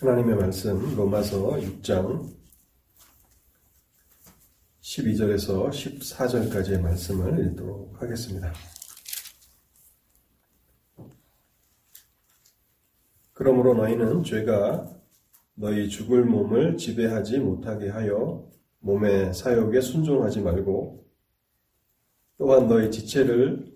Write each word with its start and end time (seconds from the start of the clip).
하나님의 0.00 0.34
말씀 0.34 0.96
로마서 0.96 1.50
6장 1.52 2.28
12절에서 4.80 5.70
14절까지의 5.70 6.80
말씀을 6.80 7.46
읽도록 7.46 8.02
하겠습니다. 8.02 8.52
그러므로 13.32 13.74
너희는 13.74 14.24
죄가 14.24 14.90
너희 15.54 15.88
죽을 15.88 16.24
몸을 16.24 16.76
지배하지 16.76 17.38
못하게 17.38 17.88
하여 17.88 18.50
몸의 18.80 19.32
사욕에 19.32 19.80
순종하지 19.80 20.40
말고 20.40 21.06
또한 22.36 22.66
너희 22.66 22.90
지체를 22.90 23.72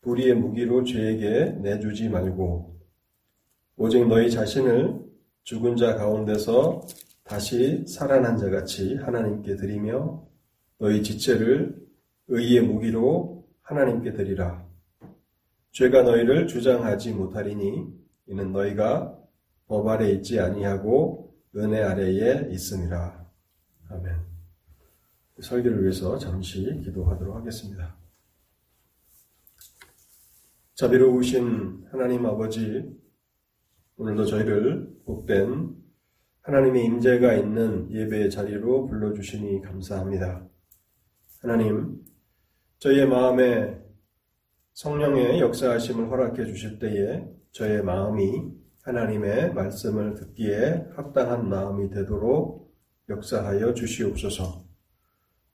불의의 0.00 0.34
무기로 0.34 0.82
죄에게 0.82 1.52
내주지 1.60 2.08
말고 2.08 2.80
오직 3.76 4.06
너희 4.08 4.28
자신을 4.28 5.11
죽은 5.44 5.76
자 5.76 5.96
가운데서 5.96 6.86
다시 7.24 7.84
살아난 7.86 8.36
자 8.36 8.50
같이 8.50 8.96
하나님께 8.96 9.56
드리며 9.56 10.26
너희 10.78 11.02
지체를 11.02 11.80
의의 12.28 12.60
무기로 12.62 13.48
하나님께 13.62 14.12
드리라. 14.12 14.66
죄가 15.72 16.02
너희를 16.02 16.46
주장하지 16.46 17.12
못하리니 17.12 17.86
이는 18.26 18.52
너희가 18.52 19.18
법 19.66 19.88
아래 19.88 20.10
있지 20.10 20.38
아니하고 20.38 21.34
은혜 21.56 21.82
아래에 21.82 22.48
있음이라. 22.50 23.26
아멘. 23.90 24.16
설교를 25.40 25.82
위해서 25.82 26.18
잠시 26.18 26.62
기도하도록 26.84 27.34
하겠습니다. 27.36 27.96
자비로우신 30.74 31.86
하나님 31.90 32.26
아버지, 32.26 32.90
오늘도 33.96 34.26
저희를 34.26 34.91
복된 35.04 35.76
하나님의 36.42 36.84
임재가 36.84 37.34
있는 37.34 37.90
예배의 37.90 38.30
자리로 38.30 38.86
불러주시니 38.86 39.62
감사합니다. 39.62 40.46
하나님, 41.40 42.00
저희의 42.78 43.06
마음에 43.06 43.80
성령의 44.72 45.40
역사하심을 45.40 46.10
허락해 46.10 46.46
주실 46.46 46.78
때에 46.78 47.24
저의 47.52 47.82
마음이 47.82 48.50
하나님의 48.82 49.54
말씀을 49.54 50.14
듣기에 50.14 50.88
합당한 50.96 51.48
마음이 51.48 51.90
되도록 51.90 52.74
역사하여 53.08 53.74
주시옵소서. 53.74 54.64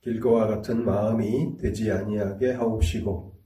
길거와 0.00 0.46
같은 0.46 0.84
마음이 0.84 1.56
되지 1.58 1.90
아니하게 1.90 2.52
하옵시고 2.52 3.36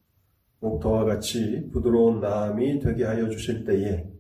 목터와 0.61 1.05
같이 1.05 1.69
부드러운 1.73 2.21
마음이 2.21 2.79
되게 2.79 3.05
하여 3.05 3.29
주실 3.29 3.65
때에 3.65 4.12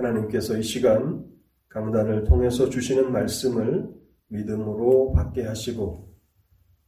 하나님께서 0.00 0.56
이 0.56 0.62
시간 0.62 1.24
강단을 1.68 2.24
통해서 2.24 2.68
주시는 2.68 3.12
말씀을 3.12 3.88
믿음으로 4.28 5.12
받게 5.12 5.44
하시고 5.44 6.10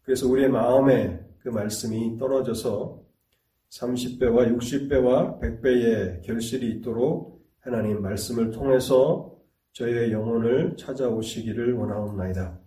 그래서 0.02 0.28
우리의 0.28 0.48
마음에 0.48 1.20
그 1.38 1.48
말씀이 1.48 2.18
떨어져서 2.18 3.02
30배와 3.70 4.56
60배와 4.58 5.40
100배의 5.40 6.22
결실이 6.22 6.70
있도록 6.72 7.42
하나님 7.60 8.02
말씀을 8.02 8.50
통해서 8.50 9.36
저희의 9.72 10.12
영혼을 10.12 10.76
찾아오시기를 10.76 11.72
원하옵나이다. 11.74 12.60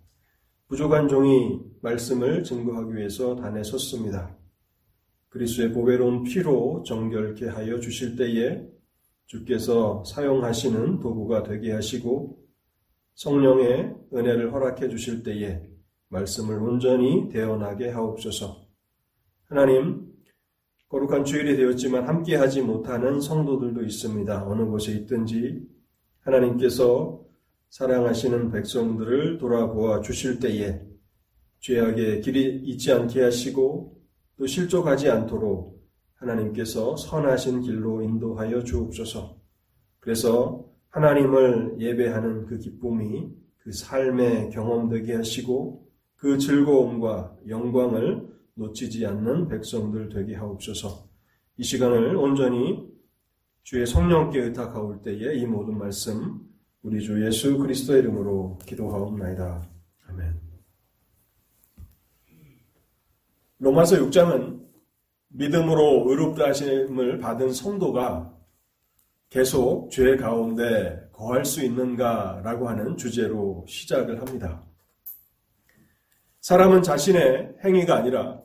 부족한 0.68 1.08
종이 1.08 1.60
말씀을 1.80 2.42
증거하기 2.42 2.96
위해서 2.96 3.36
단에 3.36 3.62
섰습니다. 3.62 4.36
그리스의 5.28 5.72
보배로운 5.72 6.24
피로 6.24 6.82
정결케 6.84 7.46
하여 7.46 7.78
주실 7.78 8.16
때에 8.16 8.66
주께서 9.26 10.04
사용하시는 10.04 11.00
도구가 11.00 11.42
되게 11.42 11.72
하시고 11.72 12.38
성령의 13.14 13.94
은혜를 14.12 14.52
허락해 14.52 14.88
주실 14.88 15.22
때에 15.22 15.62
말씀을 16.08 16.62
온전히 16.62 17.28
대언하게 17.28 17.90
하옵소서. 17.90 18.66
하나님, 19.46 20.12
거룩한 20.88 21.24
주일이 21.24 21.56
되었지만 21.56 22.06
함께하지 22.06 22.62
못하는 22.62 23.20
성도들도 23.20 23.82
있습니다. 23.82 24.46
어느 24.46 24.64
곳에 24.64 24.92
있든지 24.92 25.66
하나님께서 26.20 27.24
사랑하시는 27.70 28.52
백성들을 28.52 29.38
돌아보아 29.38 30.00
주실 30.00 30.38
때에 30.38 30.80
죄악의 31.60 32.20
길이 32.20 32.62
있지 32.64 32.92
않게 32.92 33.22
하시고 33.22 34.00
또 34.38 34.46
실족하지 34.46 35.10
않도록 35.10 35.75
하나님께서 36.16 36.96
선하신 36.96 37.62
길로 37.62 38.02
인도하여 38.02 38.62
주옵소서. 38.64 39.36
그래서 40.00 40.64
하나님을 40.90 41.76
예배하는 41.78 42.46
그 42.46 42.58
기쁨이 42.58 43.28
그 43.58 43.72
삶의 43.72 44.50
경험되게 44.50 45.14
하시고 45.14 45.86
그 46.16 46.38
즐거움과 46.38 47.36
영광을 47.48 48.26
놓치지 48.54 49.04
않는 49.06 49.48
백성들 49.48 50.08
되게 50.08 50.34
하옵소서. 50.34 51.06
이 51.58 51.62
시간을 51.62 52.16
온전히 52.16 52.88
주의 53.62 53.86
성령께 53.86 54.40
의탁하올 54.40 55.02
때에 55.02 55.34
이 55.34 55.46
모든 55.46 55.76
말씀 55.76 56.40
우리 56.82 57.02
주 57.02 57.24
예수 57.26 57.58
그리스도의 57.58 58.00
이름으로 58.00 58.58
기도하옵나이다. 58.64 59.68
아멘. 60.08 60.40
로마서 63.58 63.96
6장은 63.96 64.65
믿음으로 65.36 66.04
의롭다 66.06 66.48
하심을 66.48 67.18
받은 67.18 67.52
성도가 67.52 68.34
계속 69.28 69.90
죄 69.90 70.16
가운데 70.16 70.98
거할 71.12 71.44
수 71.44 71.62
있는가라고 71.62 72.68
하는 72.68 72.96
주제로 72.96 73.64
시작을 73.68 74.20
합니다. 74.20 74.62
사람은 76.40 76.82
자신의 76.82 77.56
행위가 77.64 77.96
아니라 77.96 78.40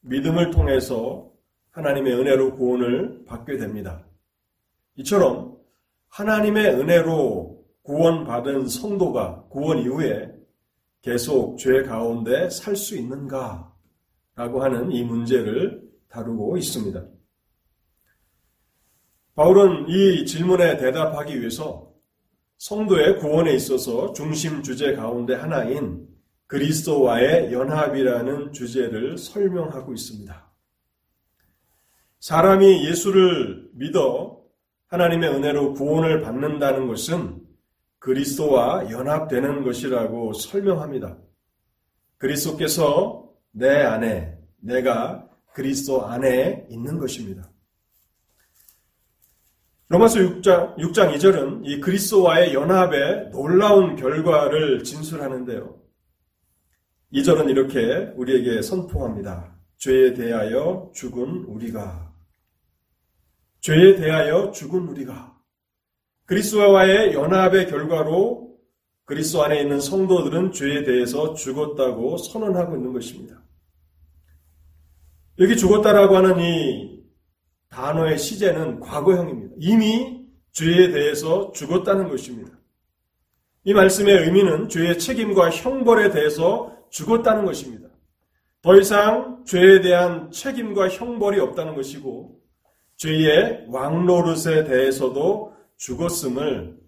믿음을 0.00 0.50
통해서 0.50 1.30
하나님의 1.70 2.14
은혜로 2.14 2.56
구원을 2.56 3.24
받게 3.26 3.56
됩니다. 3.58 4.04
이처럼 4.96 5.56
하나님의 6.08 6.74
은혜로 6.74 7.64
구원받은 7.82 8.66
성도가 8.66 9.44
구원 9.48 9.78
이후에 9.78 10.32
계속 11.02 11.56
죄 11.56 11.82
가운데 11.82 12.50
살 12.50 12.74
수 12.74 12.96
있는가? 12.96 13.72
라고 14.34 14.62
하는 14.62 14.90
이 14.90 15.04
문제를 15.04 15.89
다루고 16.10 16.56
있습니다. 16.58 17.04
바울은 19.34 19.88
이 19.88 20.26
질문에 20.26 20.76
대답하기 20.76 21.40
위해서 21.40 21.90
성도의 22.58 23.18
구원에 23.18 23.54
있어서 23.54 24.12
중심 24.12 24.62
주제 24.62 24.94
가운데 24.94 25.34
하나인 25.34 26.06
그리스도와의 26.46 27.52
연합이라는 27.52 28.52
주제를 28.52 29.16
설명하고 29.16 29.94
있습니다. 29.94 30.52
사람이 32.18 32.86
예수를 32.86 33.70
믿어 33.72 34.42
하나님의 34.88 35.30
은혜로 35.30 35.74
구원을 35.74 36.20
받는다는 36.20 36.88
것은 36.88 37.40
그리스도와 37.98 38.90
연합되는 38.90 39.62
것이라고 39.62 40.32
설명합니다. 40.32 41.16
그리스도께서 42.18 43.30
내 43.52 43.68
안에, 43.68 44.36
내가 44.56 45.29
그리스도 45.52 46.06
안에 46.06 46.66
있는 46.70 46.98
것입니다. 46.98 47.50
로마서 49.88 50.20
6장, 50.20 50.76
6장 50.76 51.12
2절은 51.16 51.62
이 51.64 51.80
그리스도와의 51.80 52.54
연합의 52.54 53.30
놀라운 53.30 53.96
결과를 53.96 54.84
진술하는데요. 54.84 55.80
2절은 57.12 57.50
이렇게 57.50 58.12
우리에게 58.14 58.62
선포합니다. 58.62 59.56
죄에 59.78 60.14
대하여 60.14 60.92
죽은 60.94 61.44
우리가. 61.48 62.14
죄에 63.60 63.96
대하여 63.96 64.52
죽은 64.52 64.86
우리가. 64.88 65.36
그리스도와의 66.26 67.12
연합의 67.12 67.66
결과로 67.66 68.56
그리스도 69.04 69.42
안에 69.42 69.60
있는 69.62 69.80
성도들은 69.80 70.52
죄에 70.52 70.84
대해서 70.84 71.34
죽었다고 71.34 72.16
선언하고 72.16 72.76
있는 72.76 72.92
것입니다. 72.92 73.42
여기 75.40 75.56
죽었다라고 75.56 76.16
하는 76.16 76.38
이 76.38 77.02
단어의 77.70 78.18
시제는 78.18 78.80
과거형입니다. 78.80 79.54
이미 79.58 80.26
죄에 80.52 80.90
대해서 80.90 81.50
죽었다는 81.52 82.10
것입니다. 82.10 82.52
이 83.64 83.72
말씀의 83.72 84.24
의미는 84.24 84.68
죄의 84.68 84.98
책임과 84.98 85.50
형벌에 85.50 86.10
대해서 86.10 86.76
죽었다는 86.90 87.46
것입니다. 87.46 87.88
더 88.60 88.76
이상 88.76 89.42
죄에 89.46 89.80
대한 89.80 90.30
책임과 90.30 90.90
형벌이 90.90 91.40
없다는 91.40 91.74
것이고 91.74 92.38
죄의 92.96 93.64
왕노릇에 93.68 94.64
대해서도 94.64 95.54
죽었음을 95.78 96.78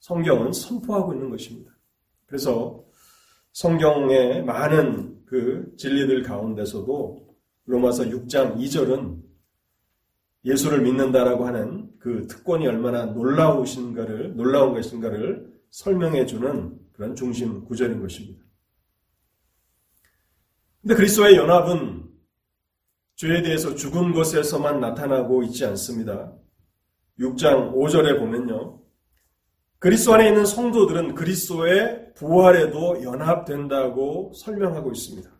성경은 0.00 0.52
선포하고 0.52 1.14
있는 1.14 1.30
것입니다. 1.30 1.72
그래서 2.26 2.84
성경의 3.52 4.44
많은 4.44 5.24
그 5.24 5.72
진리들 5.78 6.22
가운데서도 6.22 7.33
로마서 7.66 8.04
6장 8.04 8.56
2절은 8.58 9.22
예수를 10.44 10.82
믿는다라고 10.82 11.46
하는 11.46 11.90
그 11.98 12.26
특권이 12.26 12.66
얼마나 12.66 13.06
놀라우신가를 13.06 14.36
놀라운 14.36 14.74
것인가를 14.74 15.52
설명해 15.70 16.26
주는 16.26 16.78
그런 16.92 17.16
중심 17.16 17.64
구절인 17.64 18.00
것입니다. 18.00 18.44
근데 20.82 20.94
그리스도의 20.94 21.36
연합은 21.36 22.04
죄에 23.16 23.42
대해서 23.42 23.74
죽은 23.74 24.12
것에서만 24.12 24.80
나타나고 24.80 25.42
있지 25.44 25.64
않습니다. 25.64 26.36
6장 27.18 27.74
5절에 27.74 28.18
보면요. 28.18 28.82
그리스도 29.78 30.14
안에 30.14 30.28
있는 30.28 30.44
성도들은 30.44 31.14
그리스도의 31.14 32.12
부활에도 32.14 33.02
연합된다고 33.02 34.32
설명하고 34.34 34.92
있습니다. 34.92 35.33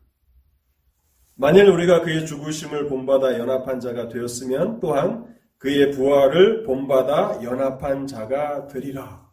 만일 1.37 1.69
우리가 1.69 2.03
그의 2.03 2.27
죽으심을 2.27 2.87
본받아 2.89 3.39
연합한 3.39 3.81
자가 3.81 4.09
되었으면 4.09 4.81
또한 4.81 5.35
그의 5.59 5.91
부활을 5.91 6.63
본받아 6.63 7.41
연합한 7.43 8.07
자가 8.07 8.67
되리라. 8.69 9.25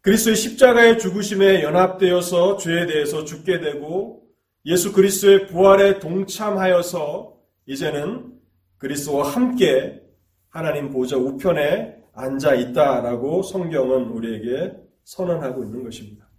그리스도의 0.00 0.36
십자가의 0.36 0.98
죽으심에 0.98 1.62
연합되어서 1.62 2.56
죄에 2.56 2.86
대해서 2.86 3.24
죽게 3.24 3.60
되고 3.60 4.22
예수 4.64 4.92
그리스도의 4.92 5.46
부활에 5.46 5.98
동참하여서 5.98 7.36
이제는 7.66 8.32
그리스도와 8.78 9.28
함께 9.28 10.02
하나님 10.48 10.90
보좌 10.90 11.16
우편에 11.16 11.96
앉아 12.14 12.54
있다라고 12.54 13.42
성경은 13.42 14.10
우리에게 14.10 14.72
선언하고 15.04 15.64
있는 15.64 15.84
것입니다. 15.84 16.31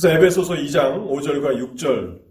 그래서 0.00 0.14
에베소서 0.14 0.54
2장 0.54 1.08
5절과 1.10 1.74
6절 1.74 2.22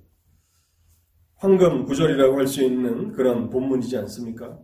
황금 1.35 1.83
구절이라고 1.83 2.39
할 2.39 2.47
수 2.47 2.63
있는 2.63 3.11
그런 3.11 3.49
본문이지 3.49 3.97
않습니까? 3.97 4.57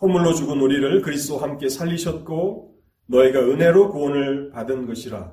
허물로 0.00 0.34
죽은 0.34 0.60
우리를 0.60 1.00
그리스도와 1.02 1.42
함께 1.42 1.68
살리셨고 1.68 2.74
너희가 3.06 3.38
은혜로 3.38 3.92
구원을 3.92 4.50
받은 4.50 4.86
것이라 4.86 5.32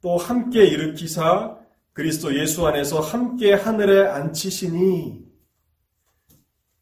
또 0.00 0.16
함께 0.16 0.64
일으키사 0.64 1.58
그리스도 1.92 2.34
예수 2.34 2.66
안에서 2.66 3.00
함께 3.00 3.52
하늘에 3.52 4.08
앉히시니 4.08 5.20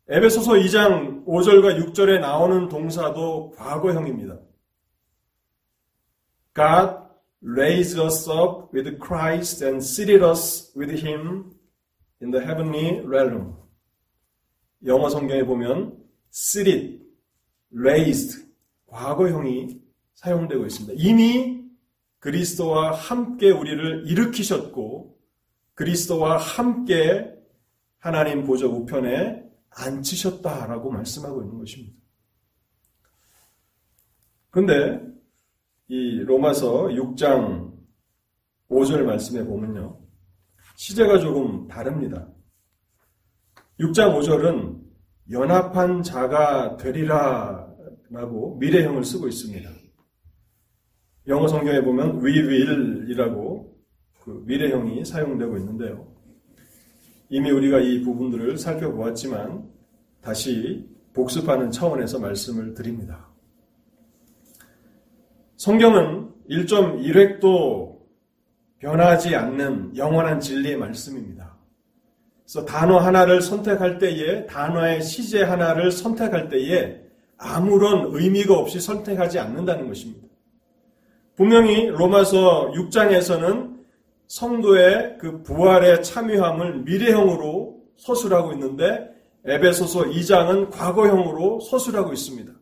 에베소서 0.08 0.52
2장 0.52 1.26
5절과 1.26 1.92
6절에 1.92 2.20
나오는 2.20 2.69
동사도 2.69 3.50
과거형입니다. 3.56 4.38
God 6.54 7.06
raised 7.42 7.98
us 7.98 8.28
up 8.28 8.72
with 8.72 8.98
Christ 8.98 9.62
and 9.62 9.82
seated 9.82 10.22
us 10.22 10.72
with 10.76 10.90
him 10.90 11.52
in 12.20 12.30
the 12.30 12.44
heavenly 12.44 13.00
realm. 13.04 13.54
영어 14.84 15.08
성경에 15.08 15.44
보면 15.44 15.96
seated, 16.32 17.02
raised, 17.72 18.46
과거형이 18.86 19.80
사용되고 20.14 20.64
있습니다. 20.66 20.94
이미 20.96 21.64
그리스도와 22.18 22.92
함께 22.92 23.50
우리를 23.50 24.08
일으키셨고 24.08 25.16
그리스도와 25.74 26.38
함께 26.38 27.32
하나님 27.98 28.44
보좌 28.44 28.66
우편에 28.66 29.44
앉히셨다라고 29.70 30.90
말씀하고 30.90 31.42
있는 31.42 31.58
것입니다. 31.58 31.96
그런데 34.50 35.15
이 35.88 36.20
로마서 36.20 36.88
6장 36.88 37.72
5절 38.68 39.02
말씀에 39.02 39.44
보면요. 39.44 40.00
시제가 40.74 41.18
조금 41.18 41.68
다릅니다. 41.68 42.28
6장 43.78 44.18
5절은 44.18 44.80
연합한 45.30 46.02
자가 46.02 46.76
되리라 46.76 47.66
라고 48.10 48.56
미래형을 48.56 49.04
쓰고 49.04 49.28
있습니다. 49.28 49.70
영어 51.28 51.48
성경에 51.48 51.80
보면 51.82 52.24
we 52.24 52.40
will이라고 52.40 53.76
그 54.22 54.42
미래형이 54.46 55.04
사용되고 55.04 55.56
있는데요. 55.58 56.12
이미 57.28 57.50
우리가 57.50 57.80
이 57.80 58.02
부분들을 58.02 58.58
살펴보았지만 58.58 59.68
다시 60.20 60.88
복습하는 61.12 61.70
차원에서 61.70 62.20
말씀을 62.20 62.74
드립니다. 62.74 63.25
성경은 65.56 66.32
1.1획도 66.50 67.97
변하지 68.79 69.35
않는 69.35 69.97
영원한 69.97 70.38
진리의 70.38 70.76
말씀입니다. 70.76 71.56
그래서 72.44 72.64
단어 72.64 72.99
하나를 72.99 73.41
선택할 73.41 73.99
때에 73.99 74.47
단어의 74.47 75.03
시제 75.03 75.43
하나를 75.43 75.91
선택할 75.91 76.49
때에 76.49 77.00
아무런 77.38 78.14
의미가 78.14 78.55
없이 78.55 78.81
선택하지 78.81 79.38
않는다는 79.38 79.88
것입니다. 79.88 80.26
분명히 81.35 81.87
로마서 81.87 82.73
6장에서는 82.73 83.76
성도의 84.29 85.19
그 85.19 85.43
부활에 85.43 86.03
참여함을 86.03 86.82
미래형으로 86.82 87.82
서술하고 87.97 88.53
있는데 88.53 89.11
에베소서 89.44 90.05
2장은 90.05 90.70
과거형으로 90.70 91.61
서술하고 91.61 92.12
있습니다. 92.12 92.53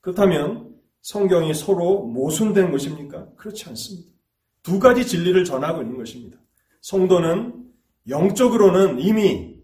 그렇다면 0.00 0.65
성경이 1.06 1.54
서로 1.54 2.02
모순된 2.02 2.72
것입니까? 2.72 3.28
그렇지 3.36 3.68
않습니다. 3.68 4.08
두 4.64 4.80
가지 4.80 5.06
진리를 5.06 5.44
전하고 5.44 5.82
있는 5.82 5.98
것입니다. 5.98 6.36
성도는 6.80 7.64
영적으로는 8.08 8.98
이미 8.98 9.54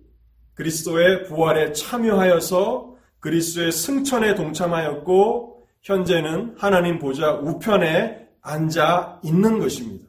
그리스도의 0.55 1.25
부활에 1.25 1.73
참여하여서 1.73 2.94
그리스도의 3.19 3.73
승천에 3.73 4.37
동참하였고 4.37 5.67
현재는 5.83 6.55
하나님 6.59 7.00
보좌 7.00 7.33
우편에 7.33 8.29
앉아 8.41 9.23
있는 9.25 9.59
것입니다. 9.59 10.06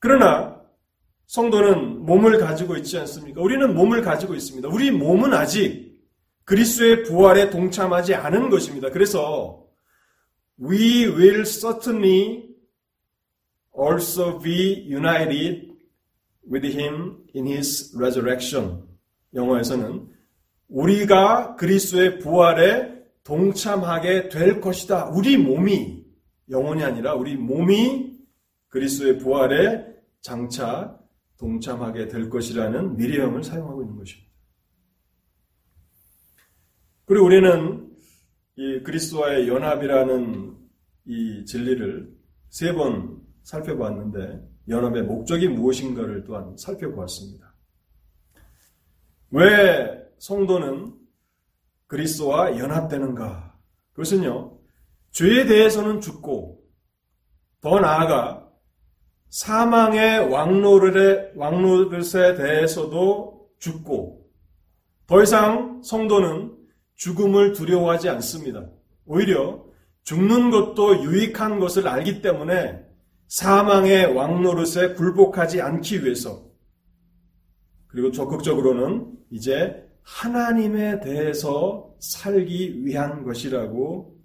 그러나 0.00 0.60
성도는 1.28 2.04
몸을 2.04 2.36
가지고 2.36 2.76
있지 2.76 2.98
않습니까? 2.98 3.40
우리는 3.40 3.74
몸을 3.74 4.02
가지고 4.02 4.34
있습니다. 4.34 4.68
우리 4.68 4.90
몸은 4.90 5.32
아직 5.32 5.98
그리스도의 6.44 7.04
부활에 7.04 7.48
동참하지 7.48 8.14
않은 8.16 8.50
것입니다. 8.50 8.90
그래서 8.90 9.59
we 10.60 11.08
will 11.08 11.44
certainly 11.46 12.50
also 13.72 14.38
be 14.38 14.84
united 14.86 15.72
with 16.46 16.64
him 16.64 17.24
in 17.34 17.46
his 17.46 17.94
resurrection. 17.96 18.86
영어에서는 19.32 20.08
우리가 20.68 21.56
그리스도의 21.56 22.18
부활에 22.18 23.00
동참하게 23.24 24.28
될 24.28 24.60
것이다. 24.60 25.10
우리 25.10 25.36
몸이 25.36 26.04
영혼이 26.50 26.82
아니라 26.82 27.14
우리 27.14 27.36
몸이 27.36 28.18
그리스도의 28.68 29.18
부활에 29.18 29.86
장차 30.20 30.98
동참하게 31.38 32.08
될 32.08 32.28
것이라는 32.28 32.96
미래형을 32.96 33.44
사용하고 33.44 33.82
있는 33.82 33.96
것입니다. 33.96 34.30
그리고 37.06 37.24
우리는 37.26 37.89
이 38.60 38.82
그리스도와의 38.82 39.48
연합이라는 39.48 40.54
이 41.06 41.44
진리를 41.46 42.14
세 42.50 42.74
번 42.74 43.22
살펴보았는데 43.42 44.46
연합의 44.68 45.04
목적이 45.04 45.48
무엇인가를 45.48 46.24
또한 46.24 46.54
살펴보았습니다. 46.58 47.54
왜 49.30 50.04
성도는 50.18 50.94
그리스도와 51.86 52.58
연합되는가? 52.58 53.58
그것은요, 53.94 54.58
죄에 55.12 55.46
대해서는 55.46 56.02
죽고, 56.02 56.62
더 57.62 57.80
나아가 57.80 58.46
사망의 59.30 60.30
왕노릇에, 60.30 61.32
왕노릇에 61.34 62.34
대해서도 62.34 63.48
죽고 63.58 64.28
더 65.06 65.22
이상 65.22 65.82
성도는 65.82 66.59
죽음을 67.00 67.54
두려워하지 67.54 68.10
않습니다. 68.10 68.68
오히려 69.06 69.64
죽는 70.02 70.50
것도 70.50 71.02
유익한 71.02 71.58
것을 71.58 71.88
알기 71.88 72.20
때문에 72.20 72.84
사망의 73.26 74.14
왕노릇에 74.14 74.94
굴복하지 74.96 75.62
않기 75.62 76.04
위해서 76.04 76.44
그리고 77.86 78.12
적극적으로는 78.12 79.12
이제 79.30 79.88
하나님에 80.02 81.00
대해서 81.00 81.94
살기 82.00 82.84
위한 82.84 83.24
것이라고 83.24 84.18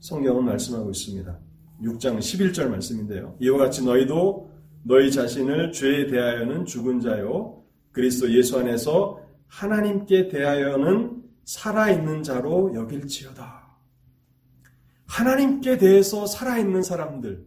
성경은 0.00 0.44
말씀하고 0.44 0.90
있습니다. 0.90 1.38
6장 1.82 2.18
11절 2.18 2.68
말씀인데요. 2.68 3.34
이와 3.40 3.56
같이 3.56 3.82
너희도 3.82 4.50
너희 4.82 5.10
자신을 5.10 5.72
죄에 5.72 6.06
대하여는 6.08 6.66
죽은 6.66 7.00
자요 7.00 7.62
그리스도 7.92 8.30
예수 8.30 8.58
안에서 8.58 9.20
하나님께 9.46 10.28
대하여는 10.28 11.19
살아있는 11.50 12.22
자로 12.22 12.72
여길지어다. 12.74 13.76
하나님께 15.08 15.78
대해서 15.78 16.24
살아있는 16.24 16.84
사람들, 16.84 17.44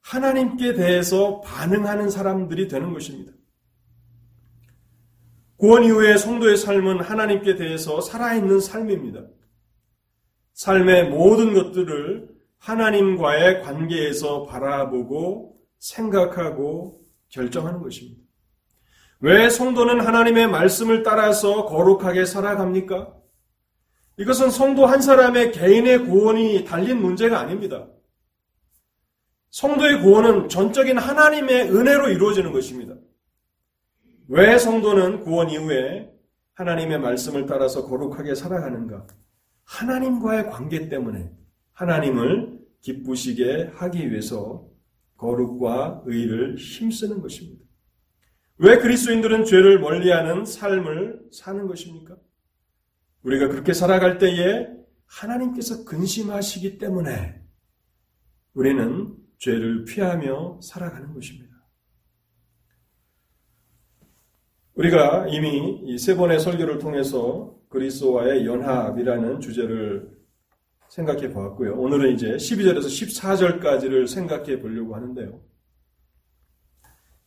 하나님께 0.00 0.74
대해서 0.74 1.40
반응하는 1.40 2.10
사람들이 2.10 2.66
되는 2.66 2.92
것입니다. 2.92 3.30
구원 5.56 5.84
이후의 5.84 6.18
성도의 6.18 6.56
삶은 6.56 7.00
하나님께 7.00 7.54
대해서 7.54 8.00
살아있는 8.00 8.58
삶입니다. 8.58 9.20
삶의 10.54 11.10
모든 11.10 11.54
것들을 11.54 12.28
하나님과의 12.58 13.62
관계에서 13.62 14.46
바라보고 14.46 15.60
생각하고 15.78 17.02
결정하는 17.28 17.82
것입니다. 17.82 18.20
왜 19.20 19.48
성도는 19.48 20.00
하나님의 20.00 20.48
말씀을 20.48 21.04
따라서 21.04 21.66
거룩하게 21.66 22.24
살아갑니까? 22.24 23.23
이것은 24.16 24.50
성도 24.50 24.86
한 24.86 25.02
사람의 25.02 25.52
개인의 25.52 26.06
구원이 26.06 26.64
달린 26.64 27.00
문제가 27.00 27.40
아닙니다. 27.40 27.88
성도의 29.50 30.02
구원은 30.02 30.48
전적인 30.48 30.98
하나님의 30.98 31.70
은혜로 31.70 32.10
이루어지는 32.10 32.52
것입니다. 32.52 32.94
왜 34.28 34.58
성도는 34.58 35.20
구원 35.20 35.50
이후에 35.50 36.10
하나님의 36.54 37.00
말씀을 37.00 37.46
따라서 37.46 37.86
거룩하게 37.86 38.34
살아가는가? 38.34 39.06
하나님과의 39.64 40.50
관계 40.50 40.88
때문에 40.88 41.30
하나님을 41.72 42.60
기쁘시게 42.80 43.72
하기 43.74 44.10
위해서 44.10 44.68
거룩과 45.16 46.02
의를 46.06 46.56
힘쓰는 46.56 47.20
것입니다. 47.20 47.64
왜 48.58 48.78
그리스도인들은 48.78 49.44
죄를 49.44 49.80
멀리하는 49.80 50.44
삶을 50.44 51.28
사는 51.32 51.66
것입니까? 51.66 52.16
우리가 53.24 53.48
그렇게 53.48 53.72
살아갈 53.72 54.18
때에 54.18 54.68
하나님께서 55.06 55.84
근심하시기 55.84 56.78
때문에 56.78 57.42
우리는 58.54 59.16
죄를 59.38 59.84
피하며 59.84 60.60
살아가는 60.62 61.12
것입니다. 61.12 61.54
우리가 64.74 65.28
이미 65.28 65.80
이 65.84 65.98
세 65.98 66.16
번의 66.16 66.40
설교를 66.40 66.78
통해서 66.78 67.54
그리스도와의 67.68 68.46
연합이라는 68.46 69.40
주제를 69.40 70.12
생각해 70.88 71.30
보았고요. 71.30 71.74
오늘은 71.76 72.14
이제 72.14 72.36
12절에서 72.36 72.86
14절까지를 73.60 74.06
생각해 74.06 74.60
보려고 74.60 74.94
하는데요. 74.94 75.40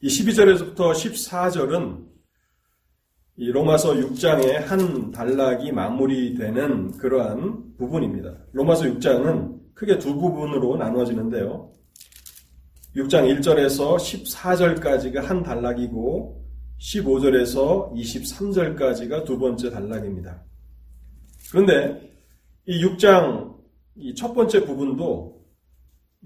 이 0.01 0.07
12절에서부터 0.07 0.91
14절은 0.93 2.16
이 3.37 3.51
로마서 3.51 3.93
6장의 3.93 4.53
한 4.65 5.11
단락이 5.11 5.71
마무리되는 5.71 6.97
그러한 6.97 7.75
부분입니다. 7.77 8.35
로마서 8.51 8.85
6장은 8.85 9.75
크게 9.75 9.99
두 9.99 10.15
부분으로 10.15 10.75
나누어지는데요. 10.77 11.71
6장 12.95 13.39
1절에서 13.39 13.95
14절까지가 13.97 15.21
한 15.21 15.43
단락이고 15.43 16.43
15절에서 16.79 17.93
23절까지가 17.93 19.23
두 19.23 19.37
번째 19.37 19.69
단락입니다. 19.69 20.43
그런데 21.51 22.11
이 22.65 22.83
6장 22.83 23.55
이 23.97 24.13
첫 24.15 24.33
번째 24.33 24.63
부분도 24.65 25.43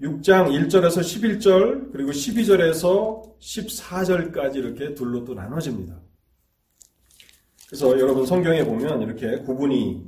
6장 0.00 0.48
1절에서 0.50 1.00
11절 1.00 1.92
그리고 1.92 2.10
12절에서 2.10 3.38
14절까지 3.38 4.56
이렇게 4.56 4.94
둘로 4.94 5.24
또 5.24 5.34
나눠집니다. 5.34 5.98
그래서 7.72 7.98
여러분 7.98 8.26
성경에 8.26 8.62
보면 8.62 9.00
이렇게 9.00 9.38
구분이 9.38 10.04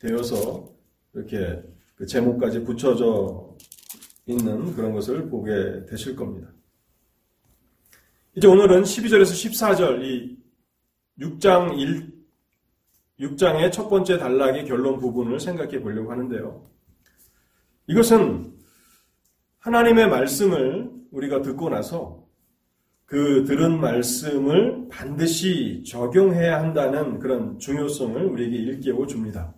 되어서 0.00 0.72
이렇게 1.12 1.62
그 1.96 2.06
제목까지 2.06 2.64
붙여져 2.64 3.54
있는 4.24 4.74
그런 4.74 4.94
것을 4.94 5.28
보게 5.28 5.84
되실 5.84 6.16
겁니다. 6.16 6.48
이제 8.34 8.48
오늘은 8.48 8.84
12절에서 8.84 9.20
14절 9.20 10.02
이 10.02 10.38
6장 11.20 11.78
1 11.78 12.10
6장의 13.20 13.70
첫 13.70 13.90
번째 13.90 14.16
단락의 14.16 14.64
결론 14.64 14.98
부분을 14.98 15.38
생각해 15.38 15.82
보려고 15.82 16.10
하는데요. 16.10 16.66
이것은 17.86 18.50
하나님의 19.58 20.08
말씀을 20.08 20.90
우리가 21.10 21.42
듣고 21.42 21.68
나서 21.68 22.23
그 23.06 23.44
들은 23.44 23.80
말씀을 23.80 24.88
반드시 24.90 25.82
적용해야 25.86 26.60
한다는 26.60 27.18
그런 27.18 27.58
중요성을 27.58 28.24
우리에게 28.24 28.56
일깨워 28.56 29.06
줍니다. 29.06 29.54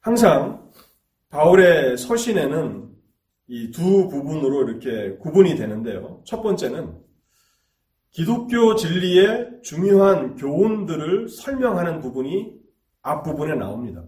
항상 0.00 0.70
바울의 1.30 1.96
서신에는 1.96 2.90
이 3.48 3.70
두 3.70 4.08
부분으로 4.08 4.68
이렇게 4.68 5.16
구분이 5.18 5.56
되는데요. 5.56 6.22
첫 6.24 6.42
번째는 6.42 6.96
기독교 8.10 8.76
진리의 8.76 9.60
중요한 9.62 10.36
교훈들을 10.36 11.28
설명하는 11.28 12.00
부분이 12.00 12.54
앞부분에 13.02 13.54
나옵니다. 13.56 14.04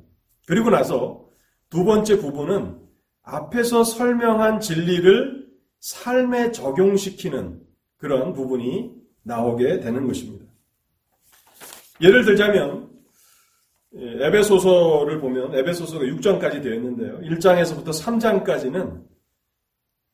그리고 0.47 0.71
나서 0.71 1.27
두 1.69 1.85
번째 1.85 2.19
부분은 2.19 2.79
앞에서 3.23 3.85
설명한 3.85 4.61
진리를 4.61 5.44
삶에 5.85 6.51
적용시키는 6.51 7.61
그런 7.99 8.33
부분이 8.33 8.95
나오게 9.23 9.81
되는 9.81 10.07
것입니다. 10.07 10.47
예를 12.01 12.25
들자면 12.25 12.89
에베소서를 13.93 15.21
보면 15.21 15.55
에베소서가 15.55 16.07
6장까지 16.07 16.63
되어 16.63 16.75
있는데요. 16.77 17.21
1장에서부터 17.21 17.89
3장까지는 17.89 19.05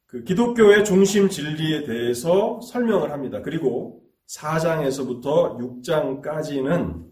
그 0.07 0.25
기독교의 0.25 0.85
중심 0.85 1.29
진리에 1.29 1.85
대해서 1.85 2.61
설명을 2.62 3.12
합니다. 3.12 3.41
그리고 3.41 4.03
4장에서부터 4.27 5.57
6장까지는 5.85 7.07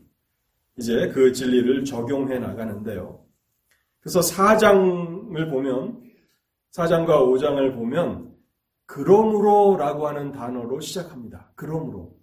이제 0.79 1.09
그 1.11 1.33
진리를 1.33 1.85
적용해 1.85 2.41
나가는데요. 2.41 3.25
그래서 4.01 4.19
4장을 4.19 5.49
보면 5.49 6.03
4장과 6.73 7.07
5장을 7.07 7.75
보면 7.77 8.28
그러므로라고 8.89 10.09
하는 10.09 10.33
단어로 10.33 10.81
시작합니다. 10.81 11.53
그러므로. 11.55 12.17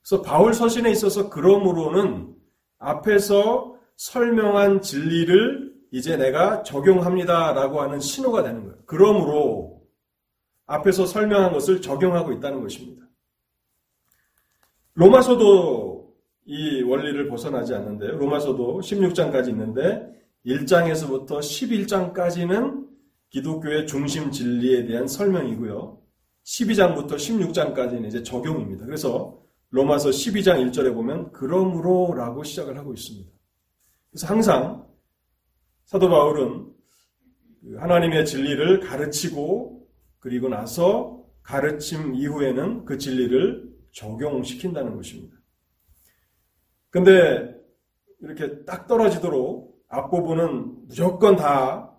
그래서 0.00 0.22
바울 0.22 0.54
서신에 0.54 0.90
있어서 0.92 1.28
그러므로는 1.28 2.34
앞에서 2.78 3.76
설명한 3.96 4.82
진리를 4.82 5.72
이제 5.90 6.16
내가 6.16 6.62
적용합니다라고 6.62 7.82
하는 7.82 7.98
신호가 7.98 8.44
되는 8.44 8.62
거예요. 8.62 8.78
그러므로 8.86 9.82
앞에서 10.66 11.06
설명한 11.06 11.52
것을 11.52 11.82
적용하고 11.82 12.32
있다는 12.32 12.62
것입니다. 12.62 13.04
로마서도 14.94 16.14
이 16.44 16.82
원리를 16.82 17.28
벗어나지 17.28 17.74
않는데요. 17.74 18.16
로마서도 18.16 18.80
16장까지 18.80 19.48
있는데 19.48 20.08
1장에서부터 20.46 21.40
11장까지는 21.40 22.86
기독교의 23.30 23.86
중심 23.88 24.30
진리에 24.30 24.86
대한 24.86 25.08
설명이고요. 25.08 26.01
12장부터 26.44 27.12
16장까지는 27.12 28.06
이제 28.06 28.22
적용입니다. 28.22 28.84
그래서 28.84 29.40
로마서 29.70 30.10
12장 30.10 30.70
1절에 30.70 30.92
보면 30.92 31.32
그러므로라고 31.32 32.44
시작을 32.44 32.76
하고 32.76 32.92
있습니다. 32.92 33.30
그래서 34.10 34.26
항상 34.26 34.86
사도 35.84 36.08
바울은 36.08 36.70
그 37.62 37.76
하나님의 37.76 38.26
진리를 38.26 38.80
가르치고 38.80 39.88
그리고 40.18 40.48
나서 40.48 41.24
가르침 41.42 42.14
이후에는 42.14 42.84
그 42.84 42.98
진리를 42.98 43.72
적용시킨다는 43.92 44.96
것입니다. 44.96 45.36
근데 46.90 47.54
이렇게 48.20 48.64
딱 48.64 48.86
떨어지도록 48.86 49.82
앞부분은 49.88 50.86
무조건 50.88 51.36
다 51.36 51.90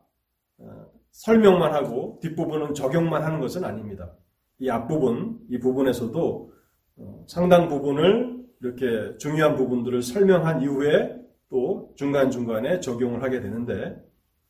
어, 0.57 0.85
설명만 1.11 1.73
하고 1.73 2.19
뒷부분은 2.21 2.73
적용만 2.73 3.23
하는 3.23 3.39
것은 3.39 3.63
아닙니다. 3.63 4.15
이 4.63 4.69
앞부분, 4.69 5.39
이 5.49 5.59
부분에서도 5.59 6.53
어, 6.95 7.25
상당 7.27 7.67
부분을 7.67 8.45
이렇게 8.61 9.17
중요한 9.17 9.57
부분들을 9.57 10.01
설명한 10.01 10.61
이후에 10.61 11.17
또 11.49 11.93
중간중간에 11.97 12.79
적용을 12.79 13.21
하게 13.21 13.41
되는데 13.41 14.01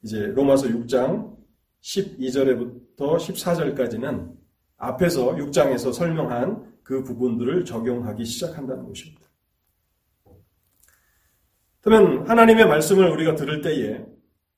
이제 0.03 0.27
로마서 0.27 0.67
6장 0.67 1.35
12절에부터 1.81 3.17
14절까지는 3.17 4.35
앞에서 4.77 5.33
6장에서 5.35 5.91
설명한 5.91 6.73
그 6.83 7.01
부분들을 7.01 7.65
적용하기 7.65 8.23
시작한다는 8.23 8.85
것입니다. 8.85 9.23
그러면 11.81 12.29
하나님의 12.29 12.67
말씀을 12.67 13.09
우리가 13.09 13.33
들을 13.33 13.61
때에 13.61 14.05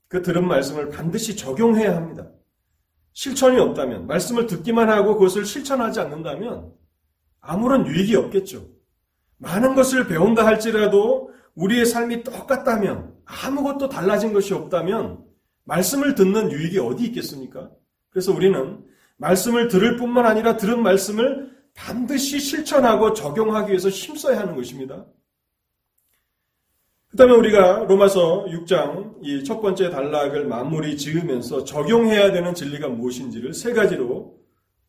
그 0.10 0.22
들은 0.22 0.46
말씀을 0.50 0.90
반드시 0.90 1.38
적용해야 1.38 1.96
합니다. 1.96 2.30
실천이 3.16 3.58
없다면, 3.58 4.08
말씀을 4.08 4.46
듣기만 4.46 4.90
하고 4.90 5.16
그것을 5.16 5.46
실천하지 5.46 6.02
않는다면 6.02 6.74
아무런 7.40 7.88
유익이 7.88 8.14
없겠죠. 8.16 8.68
많은 9.38 9.74
것을 9.74 10.08
배운다 10.08 10.46
할지라도 10.46 11.32
우리의 11.56 11.86
삶이 11.86 12.24
똑같다면, 12.24 13.16
아무것도 13.24 13.88
달라진 13.88 14.34
것이 14.34 14.54
없다면 14.54 15.24
말씀을 15.64 16.14
듣는 16.14 16.52
유익이 16.52 16.78
어디 16.78 17.06
있겠습니까? 17.06 17.72
그래서 18.10 18.34
우리는 18.34 18.84
말씀을 19.18 19.70
들을 19.70 19.96
뿐만 19.96 20.26
아니라 20.26 20.58
들은 20.58 20.84
말씀을 20.84 21.56
반드시 21.74 22.40
실천하고 22.40 23.14
적용하기 23.14 23.70
위해서 23.70 23.88
힘써야 23.88 24.40
하는 24.40 24.56
것입니다. 24.56 25.06
그 27.16 27.20
다음에 27.20 27.34
우리가 27.34 27.86
로마서 27.88 28.44
6장 28.44 29.24
이 29.24 29.42
첫 29.46 29.62
번째 29.62 29.90
단락을 29.90 30.48
마무리 30.48 30.98
지으면서 30.98 31.64
적용해야 31.64 32.34
되는 32.34 32.54
진리가 32.54 32.90
무엇인지를 32.90 33.54
세 33.54 33.72
가지로 33.72 34.38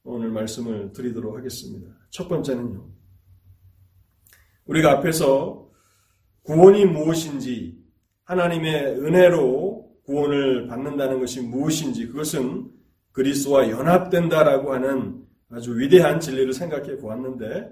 오늘 0.02 0.30
말씀을 0.30 0.92
드리도록 0.92 1.36
하겠습니다. 1.36 1.88
첫 2.10 2.28
번째는요. 2.28 2.84
우리가 4.64 4.90
앞에서 4.94 5.68
구원이 6.42 6.86
무엇인지 6.86 7.78
하나님의 8.24 8.98
은혜로 8.98 9.88
구원을 10.06 10.66
받는다는 10.66 11.20
것이 11.20 11.42
무엇인지 11.42 12.08
그것은 12.08 12.68
그리스도와 13.12 13.70
연합된다라고 13.70 14.74
하는 14.74 15.22
아주 15.48 15.78
위대한 15.78 16.18
진리를 16.18 16.52
생각해 16.52 16.96
보았는데 16.96 17.70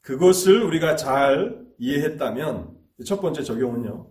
그것을 0.00 0.62
우리가 0.62 0.94
잘 0.94 1.60
이해했다면 1.78 2.75
첫 3.04 3.20
번째 3.20 3.42
적용은요. 3.42 4.10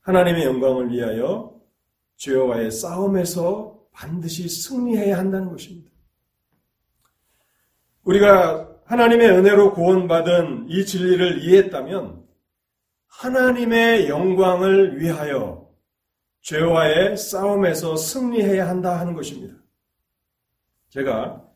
하나님의 0.00 0.44
영광을 0.44 0.90
위하여 0.90 1.60
죄와의 2.16 2.70
싸움에서 2.70 3.80
반드시 3.92 4.48
승리해야 4.48 5.18
한다는 5.18 5.50
것입니다. 5.50 5.90
우리가 8.04 8.70
하나님의 8.84 9.28
은혜로 9.30 9.72
구원받은 9.72 10.66
이 10.68 10.84
진리를 10.84 11.42
이해했다면 11.42 12.24
하나님의 13.06 14.08
영광을 14.08 15.00
위하여 15.00 15.70
죄와의 16.42 17.16
싸움에서 17.16 17.96
승리해야 17.96 18.68
한다 18.68 19.00
하는 19.00 19.14
것입니다. 19.14 19.54
제가 20.90 21.48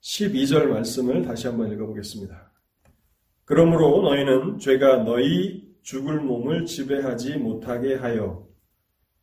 12절 0.00 0.66
말씀을 0.68 1.22
다시 1.22 1.46
한번 1.46 1.70
읽어보겠습니다. 1.72 2.51
그러므로 3.44 4.02
너희는 4.02 4.58
죄가 4.58 4.98
너희 4.98 5.62
죽을 5.82 6.20
몸을 6.20 6.64
지배하지 6.64 7.36
못하게 7.38 7.94
하여 7.94 8.46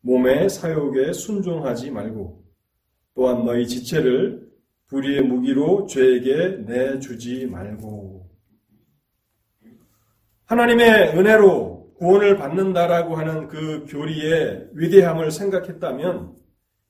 몸의 0.01 0.49
사욕에 0.49 1.13
순종하지 1.13 1.91
말고 1.91 2.43
또한 3.15 3.45
너희 3.45 3.67
지체를 3.67 4.49
불의의 4.87 5.21
무기로 5.23 5.85
죄에게 5.87 6.63
내주지 6.65 7.45
말고 7.47 8.29
하나님의 10.45 11.17
은혜로 11.17 11.93
구원을 11.97 12.37
받는다라고 12.37 13.15
하는 13.15 13.47
그 13.47 13.85
교리의 13.87 14.69
위대함을 14.73 15.31
생각했다면 15.31 16.33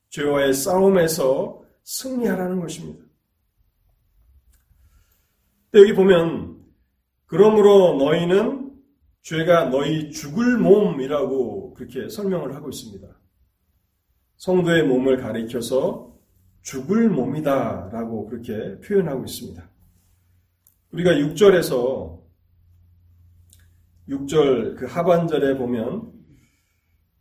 죄와의 0.10 0.54
싸움에서 0.54 1.64
승리하라는 1.84 2.60
것입니다. 2.60 3.04
여기 5.74 5.94
보면 5.94 6.59
그러므로 7.30 7.96
너희는 7.98 8.72
죄가 9.22 9.66
너희 9.66 10.10
죽을 10.10 10.58
몸이라고 10.58 11.76
그렇게 11.76 12.10
설명을 12.10 12.56
하고 12.56 12.70
있습니다. 12.70 13.08
성도의 14.38 14.88
몸을 14.88 15.18
가리켜서 15.18 16.18
죽을 16.64 17.08
몸이다 17.08 17.90
라고 17.92 18.26
그렇게 18.26 18.80
표현하고 18.80 19.26
있습니다. 19.26 19.70
우리가 20.92 21.12
6절에서 21.12 22.20
6절 24.10 24.76
그 24.78 24.88
하반절에 24.88 25.56
보면 25.56 26.12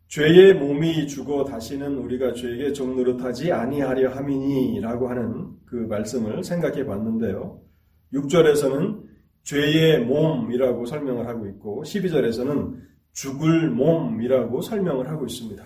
죄의 0.06 0.54
몸이 0.54 1.06
죽어 1.06 1.44
다시는 1.44 1.98
우리가 1.98 2.32
죄에게 2.32 2.72
종노릇하지 2.72 3.52
아니하려 3.52 4.10
함이니라고 4.14 5.10
하는 5.10 5.50
그 5.66 5.74
말씀을 5.74 6.44
생각해 6.44 6.86
봤는데요. 6.86 7.60
6절에서는 8.14 9.07
죄의 9.48 10.04
몸이라고 10.04 10.84
설명을 10.84 11.26
하고 11.26 11.46
있고 11.46 11.82
12절에서는 11.82 12.82
죽을 13.12 13.70
몸이라고 13.70 14.60
설명을 14.60 15.08
하고 15.08 15.24
있습니다. 15.24 15.64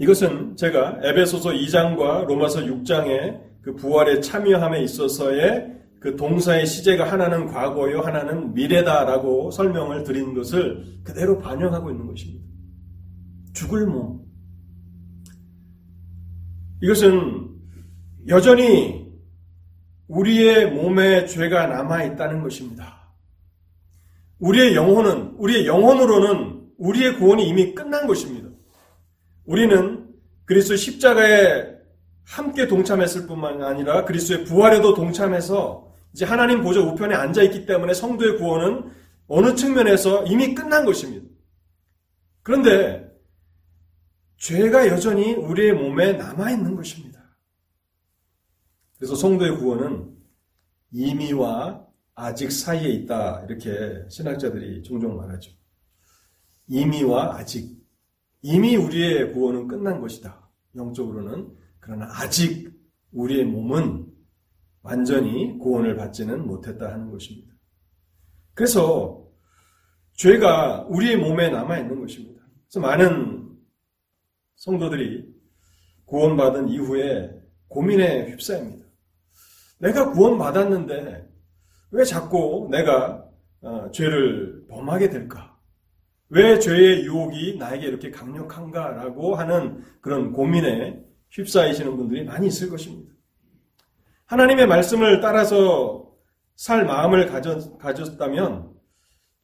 이것은 0.00 0.56
제가 0.56 0.98
에베소서 1.00 1.50
2장과 1.50 2.26
로마서 2.26 2.62
6장의 2.62 3.40
그 3.60 3.76
부활에 3.76 4.20
참여함에 4.20 4.82
있어서의 4.82 5.80
그 6.00 6.16
동사의 6.16 6.66
시제가 6.66 7.12
하나는 7.12 7.46
과거요, 7.46 8.00
하나는 8.00 8.52
미래다라고 8.52 9.52
설명을 9.52 10.02
드린 10.02 10.34
것을 10.34 10.98
그대로 11.04 11.38
반영하고 11.38 11.88
있는 11.92 12.08
것입니다. 12.08 12.44
죽을 13.52 13.86
몸. 13.86 14.22
이것은 16.82 17.51
여전히 18.28 19.10
우리의 20.08 20.70
몸에 20.70 21.26
죄가 21.26 21.66
남아 21.66 22.04
있다는 22.04 22.42
것입니다. 22.42 23.10
우리의 24.38 24.74
영혼은, 24.74 25.34
우리의 25.38 25.66
영혼으로는 25.66 26.62
우리의 26.78 27.16
구원이 27.16 27.48
이미 27.48 27.74
끝난 27.74 28.06
것입니다. 28.06 28.48
우리는 29.44 30.08
그리스도 30.44 30.76
십자가에 30.76 31.72
함께 32.24 32.66
동참했을 32.66 33.26
뿐만 33.26 33.62
아니라 33.62 34.04
그리스도의 34.04 34.44
부활에도 34.44 34.94
동참해서 34.94 35.92
이제 36.12 36.24
하나님 36.24 36.62
보좌 36.62 36.80
우편에 36.80 37.14
앉아 37.14 37.42
있기 37.44 37.66
때문에 37.66 37.94
성도의 37.94 38.38
구원은 38.38 38.90
어느 39.28 39.54
측면에서 39.54 40.24
이미 40.26 40.54
끝난 40.54 40.84
것입니다. 40.84 41.26
그런데 42.42 43.10
죄가 44.36 44.88
여전히 44.88 45.34
우리의 45.34 45.72
몸에 45.72 46.12
남아 46.12 46.50
있는 46.50 46.74
것입니다. 46.74 47.11
그래서 49.02 49.16
성도의 49.16 49.58
구원은 49.58 50.16
이미와 50.92 51.88
아직 52.14 52.52
사이에 52.52 52.88
있다 52.88 53.44
이렇게 53.48 54.08
신학자들이 54.08 54.84
종종 54.84 55.16
말하죠. 55.16 55.50
이미와 56.68 57.36
아직 57.36 57.84
이미 58.42 58.76
우리의 58.76 59.32
구원은 59.32 59.66
끝난 59.66 60.00
것이다. 60.00 60.48
영적으로는 60.76 61.52
그러나 61.80 62.06
아직 62.12 62.72
우리의 63.10 63.44
몸은 63.46 64.06
완전히 64.82 65.58
구원을 65.58 65.96
받지는 65.96 66.46
못했다 66.46 66.92
하는 66.92 67.10
것입니다. 67.10 67.52
그래서 68.54 69.28
죄가 70.12 70.82
우리의 70.82 71.16
몸에 71.16 71.50
남아 71.50 71.76
있는 71.76 71.98
것입니다. 71.98 72.40
그래서 72.68 72.78
많은 72.78 73.50
성도들이 74.54 75.28
구원받은 76.04 76.68
이후에 76.68 77.32
고민에 77.66 78.30
휩싸입니다. 78.30 78.81
내가 79.82 80.10
구원받았는데 80.12 81.28
왜 81.90 82.04
자꾸 82.04 82.68
내가 82.70 83.24
어, 83.62 83.90
죄를 83.92 84.64
범하게 84.68 85.10
될까? 85.10 85.56
왜 86.28 86.58
죄의 86.58 87.04
유혹이 87.04 87.58
나에게 87.58 87.86
이렇게 87.86 88.10
강력한가라고 88.10 89.34
하는 89.34 89.84
그런 90.00 90.32
고민에 90.32 91.02
휩싸이시는 91.30 91.96
분들이 91.96 92.24
많이 92.24 92.46
있을 92.46 92.70
것입니다. 92.70 93.12
하나님의 94.26 94.66
말씀을 94.66 95.20
따라서 95.20 96.10
살 96.54 96.86
마음을 96.86 97.26
가졌, 97.26 97.78
가졌다면 97.78 98.70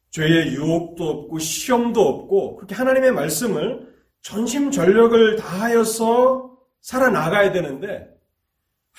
죄의 0.09 0.53
유혹도 0.53 1.09
없고 1.09 1.37
시험도 1.37 2.01
없고 2.01 2.55
그렇게 2.55 2.75
하나님의 2.75 3.11
말씀을 3.11 3.87
전심전력을 4.21 5.35
다하여서 5.35 6.57
살아나가야 6.81 7.51
되는데 7.51 8.18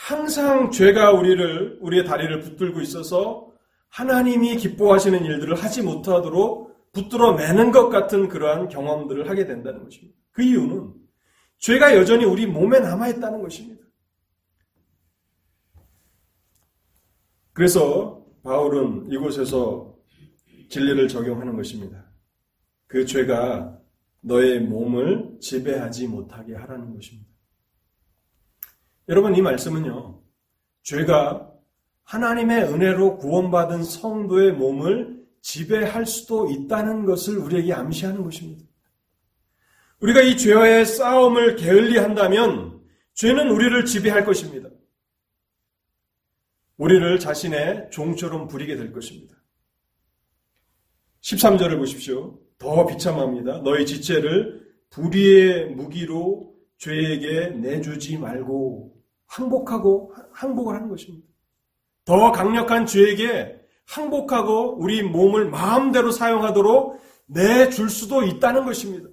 항상 0.06 0.70
죄가 0.70 1.12
우리를 1.12 1.78
우리의 1.80 2.04
다리를 2.04 2.40
붙들고 2.40 2.80
있어서 2.80 3.52
하나님이 3.90 4.56
기뻐하시는 4.56 5.24
일들을 5.24 5.54
하지 5.54 5.82
못하도록 5.82 6.90
붙들어 6.92 7.34
매는 7.34 7.70
것 7.70 7.90
같은 7.90 8.28
그러한 8.28 8.68
경험들을 8.68 9.28
하게 9.28 9.44
된다는 9.44 9.84
것입니다. 9.84 10.18
그 10.32 10.42
이유는 10.42 10.94
죄가 11.58 11.94
여전히 11.96 12.24
우리 12.24 12.46
몸에 12.46 12.80
남아 12.80 13.08
있다는 13.08 13.42
것입니다. 13.42 13.84
그래서 17.52 18.24
바울은 18.42 19.12
이곳에서 19.12 19.94
진리를 20.70 21.08
적용하는 21.08 21.56
것입니다. 21.56 22.10
그 22.86 23.04
죄가 23.04 23.78
너의 24.22 24.60
몸을 24.60 25.36
지배하지 25.40 26.08
못하게 26.08 26.54
하라는 26.54 26.94
것입니다. 26.94 27.29
여러분, 29.08 29.34
이 29.34 29.42
말씀은요, 29.42 30.22
죄가 30.82 31.50
하나님의 32.04 32.64
은혜로 32.64 33.18
구원받은 33.18 33.84
성도의 33.84 34.52
몸을 34.52 35.20
지배할 35.42 36.06
수도 36.06 36.50
있다는 36.50 37.04
것을 37.04 37.38
우리에게 37.38 37.72
암시하는 37.72 38.22
것입니다. 38.22 38.64
우리가 40.00 40.22
이 40.22 40.36
죄와의 40.36 40.86
싸움을 40.86 41.56
게을리 41.56 41.98
한다면 41.98 42.80
죄는 43.14 43.50
우리를 43.50 43.84
지배할 43.84 44.24
것입니다. 44.24 44.68
우리를 46.78 47.18
자신의 47.18 47.90
종처럼 47.90 48.48
부리게 48.48 48.76
될 48.76 48.92
것입니다. 48.92 49.36
13절을 51.20 51.76
보십시오. 51.76 52.38
더 52.58 52.86
비참합니다. 52.86 53.58
너희 53.58 53.84
지체를 53.84 54.66
불의의 54.88 55.74
무기로 55.74 56.49
죄에게 56.80 57.50
내주지 57.50 58.18
말고 58.18 58.96
항복하고 59.26 60.14
항복을 60.32 60.74
하는 60.74 60.88
것입니다. 60.88 61.26
더 62.04 62.32
강력한 62.32 62.86
죄에게 62.86 63.60
항복하고 63.86 64.78
우리 64.78 65.02
몸을 65.02 65.50
마음대로 65.50 66.10
사용하도록 66.10 67.00
내줄 67.26 67.90
수도 67.90 68.22
있다는 68.24 68.64
것입니다. 68.64 69.08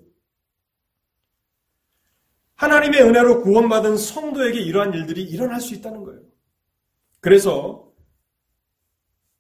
하나님의 2.55 3.03
은혜로 3.03 3.43
구원받은 3.43 3.97
성도에게 3.97 4.59
이러한 4.61 4.93
일들이 4.93 5.23
일어날 5.23 5.61
수 5.61 5.75
있다는 5.75 6.03
거예요. 6.03 6.21
그래서 7.19 7.91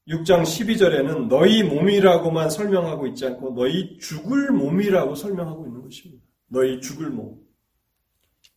6장 0.07 0.43
12절에는 0.43 1.27
너희 1.27 1.63
몸이라고만 1.63 2.49
설명하고 2.49 3.07
있지 3.07 3.25
않고 3.25 3.55
너희 3.55 3.97
죽을 3.97 4.51
몸이라고 4.51 5.15
설명하고 5.15 5.65
있는 5.65 5.81
것입니다. 5.81 6.23
너희 6.47 6.79
죽을 6.79 7.09
몸. 7.09 7.46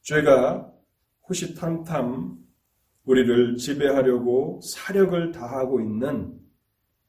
죄가 0.02 0.72
호시탐탐 1.28 2.38
우리를 3.04 3.56
지배하려고 3.56 4.60
사력을 4.62 5.32
다하고 5.32 5.80
있는 5.80 6.38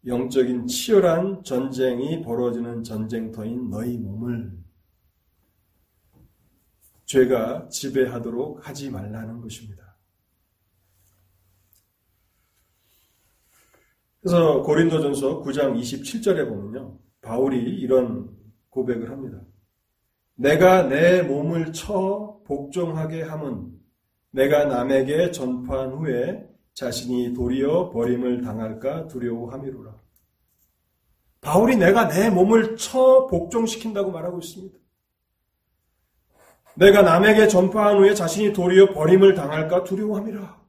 영적인 0.06 0.68
치열한 0.68 1.44
전쟁이 1.44 2.22
벌어지는 2.22 2.84
전쟁터인 2.84 3.70
너희 3.70 3.98
몸을 3.98 4.58
죄가 7.06 7.68
지배하도록 7.70 8.68
하지 8.68 8.90
말라는 8.90 9.42
것입니다. 9.42 9.98
그래서 14.22 14.62
고린도전서 14.62 15.42
9장 15.42 15.80
27절에 15.80 16.48
보면요. 16.48 16.98
바울이 17.22 17.58
이런 17.58 18.30
고백을 18.70 19.10
합니다. 19.10 19.42
내가 20.36 20.84
내 20.84 21.22
몸을 21.22 21.74
쳐 21.74 22.40
복종하게 22.46 23.24
함은 23.24 23.72
내가 24.32 24.66
남에게 24.66 25.32
전파한 25.32 25.92
후에 25.92 26.48
자신이 26.74 27.34
도리어 27.34 27.92
버림을 27.92 28.42
당할까 28.42 29.08
두려워함이로라. 29.08 29.94
바울이 31.42 31.76
내가 31.76 32.08
내 32.08 32.30
몸을 32.30 32.78
쳐 32.78 33.28
복종시킨다고 33.30 34.12
말하고 34.12 34.40
있습니다. 34.40 34.78
내가 36.76 37.02
남에게 37.02 37.48
전파한 37.48 37.98
후에 37.98 38.14
자신이 38.14 38.54
도리어 38.54 38.94
버림을 38.94 39.36
당할까 39.36 39.84
두려워함이라. 39.84 40.62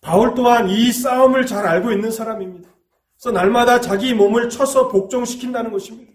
바울 0.00 0.34
또한 0.34 0.68
이 0.68 0.92
싸움을 0.92 1.46
잘 1.46 1.66
알고 1.66 1.90
있는 1.90 2.10
사람입니다. 2.10 2.68
그래서 3.16 3.32
날마다 3.32 3.80
자기 3.80 4.12
몸을 4.12 4.50
쳐서 4.50 4.88
복종시킨다는 4.88 5.72
것입니다. 5.72 6.13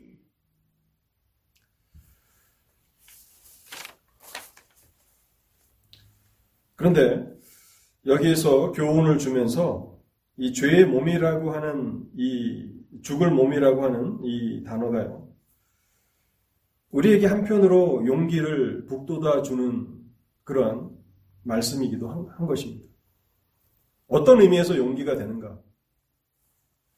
그런데 6.79 7.29
여기에서 8.05 8.71
교훈을 8.71 9.17
주면서 9.17 9.99
이 10.37 10.53
죄의 10.53 10.85
몸이라고 10.85 11.51
하는 11.51 12.05
이 12.15 12.71
죽을 13.01 13.31
몸이라고 13.31 13.83
하는 13.83 14.23
이 14.23 14.63
단어가요. 14.63 15.27
우리에게 16.91 17.27
한편으로 17.27 18.07
용기를 18.07 18.85
북돋아 18.85 19.41
주는 19.41 19.89
그러한 20.45 20.89
말씀이기도 21.43 22.09
한, 22.09 22.47
것입니다. 22.47 22.87
어떤 24.07 24.39
의미에서 24.39 24.77
용기가 24.77 25.17
되는가? 25.17 25.59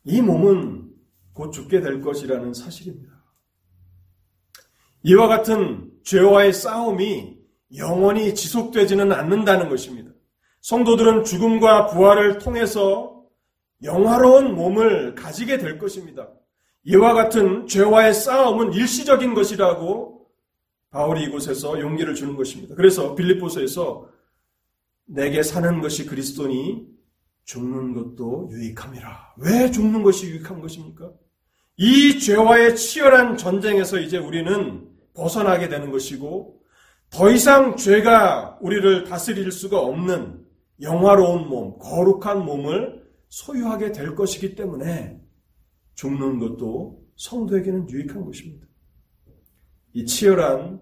이 0.04 0.22
몸은 0.22 0.92
곧 1.34 1.50
죽게 1.50 1.82
될 1.82 2.02
것이라는 2.02 2.54
사실입니다. 2.54 3.20
이와 5.02 5.28
같은 5.28 5.92
죄와의 6.04 6.54
싸움이 6.54 7.41
영원히 7.76 8.36
지속되지는 8.36 9.12
않는다는 9.12 9.70
것입니다. 9.70 10.12
성도들은 10.62 11.24
죽음과 11.24 11.88
부활을 11.88 12.38
통해서 12.38 13.24
영화로운 13.84 14.54
몸을 14.56 15.16
가지게 15.16 15.58
될 15.58 15.80
것입니다. 15.80 16.30
이와 16.84 17.14
같은 17.14 17.68
죄와의 17.68 18.14
싸움은 18.14 18.74
일시적인 18.74 19.34
것이라고 19.34 20.28
바울이 20.92 21.24
이곳에서 21.24 21.80
용기를 21.80 22.16
주는 22.16 22.36
것입니다. 22.36 22.76
그래서 22.76 23.16
빌립보서에서 23.16 24.10
내게 25.06 25.42
사는 25.42 25.82
것이 25.82 26.06
그리스도니 26.06 26.86
죽는 27.46 27.94
것도 27.94 28.50
유익함이라. 28.52 29.34
왜 29.38 29.72
죽는 29.72 30.04
것이 30.04 30.28
유익한 30.28 30.62
것입니까? 30.62 31.12
이 31.78 32.20
죄와의 32.20 32.76
치열한 32.76 33.38
전쟁에서 33.38 34.00
이제 34.00 34.18
우리는 34.18 34.88
벗어나게 35.14 35.70
되는 35.70 35.92
것이고 35.92 36.61
더 37.12 37.30
이상 37.30 37.76
죄가 37.76 38.58
우리를 38.62 39.04
다스릴 39.04 39.52
수가 39.52 39.80
없는 39.80 40.46
영화로운 40.82 41.50
몸, 41.50 41.78
거룩한 41.78 42.46
몸을 42.46 43.06
소유하게 43.28 43.92
될 43.92 44.16
것이기 44.16 44.56
때문에 44.56 45.22
죽는 45.96 46.40
것도 46.40 47.06
성도에게는 47.18 47.90
유익한 47.90 48.24
것입니다. 48.24 48.66
이 49.94 50.06
치열한 50.06 50.82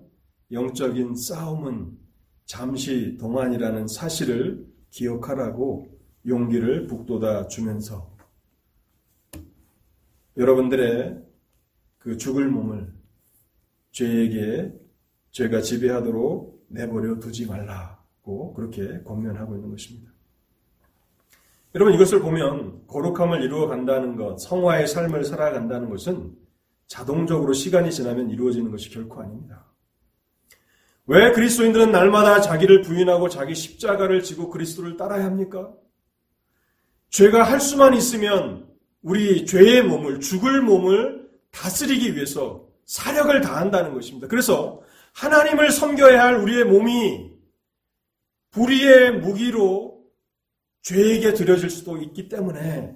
영적인 0.52 1.16
싸움은 1.16 1.98
잠시 2.46 3.18
동안이라는 3.18 3.88
사실을 3.88 4.68
기억하라고 4.92 5.98
용기를 6.28 6.86
북돋아 6.86 7.48
주면서 7.48 8.16
여러분들의 10.38 11.24
그 11.98 12.18
죽을 12.18 12.50
몸을 12.50 12.94
죄에게 13.92 14.89
죄가 15.32 15.62
지배하도록 15.62 16.66
내버려 16.70 17.20
두지 17.20 17.46
말라고 17.46 18.54
그렇게 18.54 19.02
권면하고 19.04 19.56
있는 19.56 19.70
것입니다. 19.70 20.12
여러분 21.76 21.94
이것을 21.94 22.20
보면 22.20 22.88
거룩함을 22.88 23.44
이루어 23.44 23.68
간다는 23.68 24.16
것, 24.16 24.38
성화의 24.40 24.88
삶을 24.88 25.24
살아간다는 25.24 25.90
것은 25.90 26.36
자동적으로 26.88 27.54
시간이 27.54 27.92
지나면 27.92 28.32
이루어지는 28.32 28.72
것이 28.72 28.90
결코 28.90 29.22
아닙니다. 29.22 29.66
왜 31.06 31.32
그리스도인들은 31.32 31.92
날마다 31.92 32.42
자기를 32.42 32.82
부인하고 32.82 33.30
자기 33.30 33.54
십자가를 33.54 34.24
지고 34.24 34.50
그리스도를 34.50 34.98
따라야 34.98 35.26
합니까? 35.26 35.72
죄가 37.10 37.44
할 37.44 37.60
수만 37.60 37.94
있으면 37.96 38.68
우리 39.02 39.46
죄의 39.46 39.84
몸을, 39.84 40.20
죽을 40.20 40.62
몸을 40.62 41.30
다스리기 41.52 42.16
위해서 42.16 42.68
사력을 42.86 43.42
다한다는 43.42 43.94
것입니다. 43.94 44.28
그래서 44.28 44.82
하나님을 45.20 45.72
섬겨야 45.72 46.24
할 46.24 46.36
우리의 46.36 46.64
몸이 46.64 47.30
불의의 48.52 49.20
무기로 49.20 50.06
죄에게 50.82 51.34
드려질 51.34 51.70
수도 51.70 51.98
있기 51.98 52.30
때문에 52.30 52.96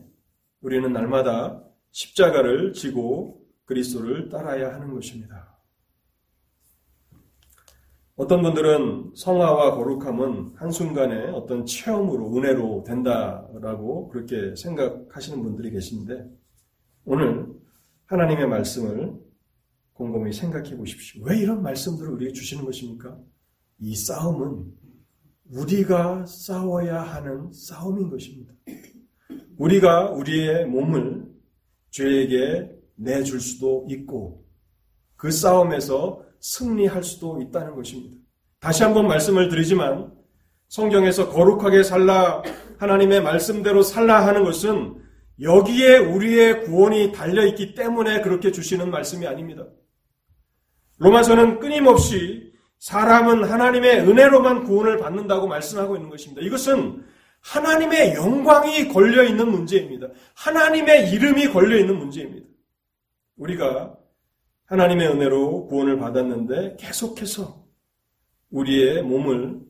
우리는 0.61 0.91
날마다 0.93 1.61
십자가를 1.91 2.71
지고 2.71 3.45
그리스도를 3.65 4.29
따라야 4.29 4.73
하는 4.73 4.93
것입니다. 4.93 5.53
어떤 8.15 8.41
분들은 8.41 9.13
성화와 9.15 9.75
거룩함은 9.75 10.53
한순간에 10.55 11.29
어떤 11.31 11.65
체험으로, 11.65 12.37
은혜로 12.37 12.83
된다라고 12.85 14.07
그렇게 14.09 14.55
생각하시는 14.55 15.41
분들이 15.41 15.71
계신데, 15.71 16.29
오늘 17.05 17.47
하나님의 18.05 18.47
말씀을 18.47 19.19
곰곰이 19.93 20.33
생각해 20.33 20.75
보십시오. 20.75 21.23
왜 21.23 21.37
이런 21.37 21.61
말씀들을 21.61 22.11
우리에게 22.13 22.33
주시는 22.33 22.65
것입니까? 22.65 23.17
이 23.79 23.95
싸움은 23.95 24.65
우리가 25.51 26.25
싸워야 26.25 27.01
하는 27.01 27.51
싸움인 27.51 28.09
것입니다. 28.09 28.53
우리가 29.57 30.11
우리의 30.11 30.65
몸을 30.65 31.25
죄에게 31.91 32.71
내줄 32.95 33.39
수도 33.39 33.85
있고, 33.89 34.43
그 35.15 35.31
싸움에서 35.31 36.23
승리할 36.39 37.03
수도 37.03 37.41
있다는 37.41 37.75
것입니다. 37.75 38.17
다시 38.59 38.83
한번 38.83 39.07
말씀을 39.07 39.49
드리지만 39.49 40.11
성경에서 40.69 41.29
거룩하게 41.29 41.83
살라 41.83 42.41
하나님의 42.77 43.21
말씀대로 43.21 43.83
살라 43.83 44.25
하는 44.25 44.43
것은 44.43 44.95
여기에 45.39 45.97
우리의 45.97 46.63
구원이 46.65 47.11
달려 47.11 47.45
있기 47.45 47.75
때문에 47.75 48.21
그렇게 48.21 48.51
주시는 48.51 48.89
말씀이 48.89 49.27
아닙니다. 49.27 49.67
로마서는 50.97 51.59
끊임없이 51.59 52.53
사람은 52.79 53.43
하나님의 53.45 54.01
은혜로만 54.01 54.65
구원을 54.65 54.97
받는다고 54.97 55.47
말씀하고 55.47 55.95
있는 55.95 56.09
것입니다. 56.09 56.41
이것은 56.41 57.03
하나님의 57.39 58.15
영광이 58.15 58.89
걸려 58.89 59.23
있는 59.23 59.49
문제입니다. 59.49 60.07
하나님의 60.35 61.11
이름이 61.11 61.47
걸려 61.49 61.77
있는 61.77 61.97
문제입니다. 61.97 62.45
우리가 63.37 63.95
하나님의 64.65 65.07
은혜로 65.07 65.67
구원을 65.67 65.97
받았는데 65.97 66.77
계속해서 66.79 67.63
우리의 68.49 69.01
몸을 69.03 69.61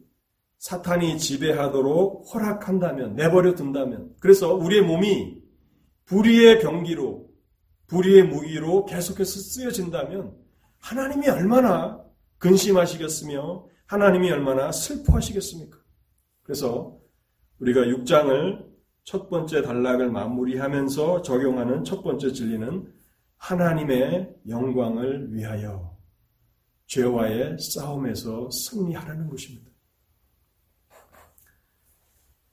사탄이 0.60 1.18
지배하도록 1.18 2.34
허락한다면, 2.34 3.16
내버려 3.16 3.54
둔다면, 3.54 4.16
그래서 4.22 4.54
우리의 4.54 4.82
몸이 4.82 5.42
불의의 6.06 6.60
병기로, 6.60 7.28
불의의 7.88 8.24
무기로 8.24 8.86
계속해서 8.86 9.40
쓰여진다면, 9.40 10.43
하나님이 10.84 11.30
얼마나 11.30 12.04
근심하시겠으며, 12.40 13.66
하나님이 13.86 14.32
얼마나 14.32 14.72
슬퍼하시겠습니까? 14.72 15.78
그래서 16.44 17.00
우리가 17.60 17.82
6장을 17.82 18.74
첫 19.06 19.30
번째 19.30 19.62
단락을 19.62 20.12
마무리하면서 20.12 21.22
적용하는 21.22 21.86
첫 21.86 22.04
번째 22.04 22.34
진리는 22.34 22.94
하나님의 23.38 24.36
영광을 24.50 25.34
위하여 25.34 25.98
죄와의 26.88 27.58
싸움에서 27.60 28.50
승리하라는 28.52 29.30
것입니다. 29.30 29.72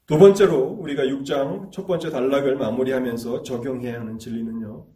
두 0.07 0.19
번째로 0.19 0.67
우리가 0.81 1.05
6장 1.05 1.73
첫 1.73 1.87
번째 1.87 2.11
단락을 2.11 2.57
마무리하면서 2.57 3.43
적용해야 3.43 4.01
하는 4.01 4.19
진리는요. 4.19 4.87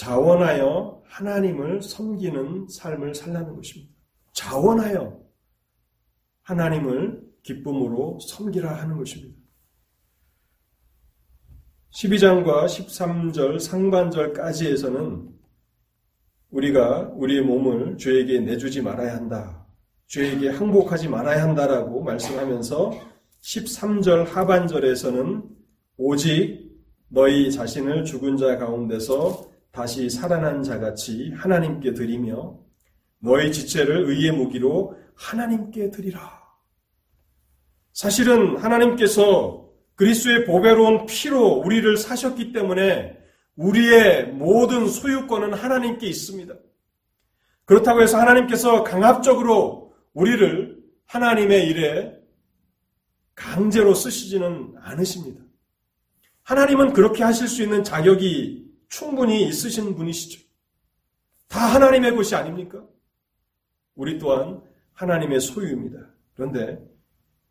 자원하여 0.00 1.02
하나님을 1.04 1.82
섬기는 1.82 2.68
삶을 2.70 3.14
살라는 3.14 3.54
것입니다. 3.54 3.92
자원하여 4.32 5.20
하나님을 6.40 7.20
기쁨으로 7.42 8.18
섬기라 8.20 8.76
하는 8.76 8.96
것입니다. 8.96 9.38
12장과 11.92 12.64
13절 12.64 13.60
상반절까지에서는 13.60 15.28
우리가 16.48 17.10
우리의 17.14 17.42
몸을 17.42 17.98
죄에게 17.98 18.40
내주지 18.40 18.80
말아야 18.80 19.16
한다. 19.16 19.66
죄에게 20.06 20.48
항복하지 20.48 21.08
말아야 21.08 21.42
한다라고 21.42 22.02
말씀하면서 22.02 22.92
13절 23.42 24.28
하반절에서는 24.28 25.42
오직 25.98 26.70
너희 27.08 27.52
자신을 27.52 28.06
죽은 28.06 28.38
자 28.38 28.56
가운데서 28.56 29.49
다시 29.72 30.10
살아난 30.10 30.62
자같이 30.62 31.32
하나님께 31.36 31.94
드리며 31.94 32.58
너희 33.18 33.52
지체를 33.52 34.08
의의 34.08 34.32
무기로 34.32 34.98
하나님께 35.14 35.90
드리라. 35.90 36.40
사실은 37.92 38.56
하나님께서 38.56 39.68
그리스도의 39.94 40.46
보배로운 40.46 41.06
피로 41.06 41.46
우리를 41.46 41.96
사셨기 41.96 42.52
때문에 42.52 43.18
우리의 43.56 44.28
모든 44.28 44.88
소유권은 44.88 45.52
하나님께 45.52 46.06
있습니다. 46.06 46.54
그렇다고 47.66 48.02
해서 48.02 48.18
하나님께서 48.18 48.82
강압적으로 48.82 49.92
우리를 50.14 50.80
하나님의 51.06 51.68
일에 51.68 52.18
강제로 53.34 53.94
쓰시지는 53.94 54.74
않으십니다. 54.80 55.42
하나님은 56.42 56.94
그렇게 56.94 57.22
하실 57.22 57.46
수 57.46 57.62
있는 57.62 57.84
자격이 57.84 58.69
충분히 58.90 59.48
있으신 59.48 59.94
분이시죠. 59.94 60.46
다 61.48 61.60
하나님의 61.60 62.14
것이 62.14 62.34
아닙니까? 62.34 62.84
우리 63.94 64.18
또한 64.18 64.60
하나님의 64.92 65.40
소유입니다. 65.40 66.10
그런데 66.34 66.78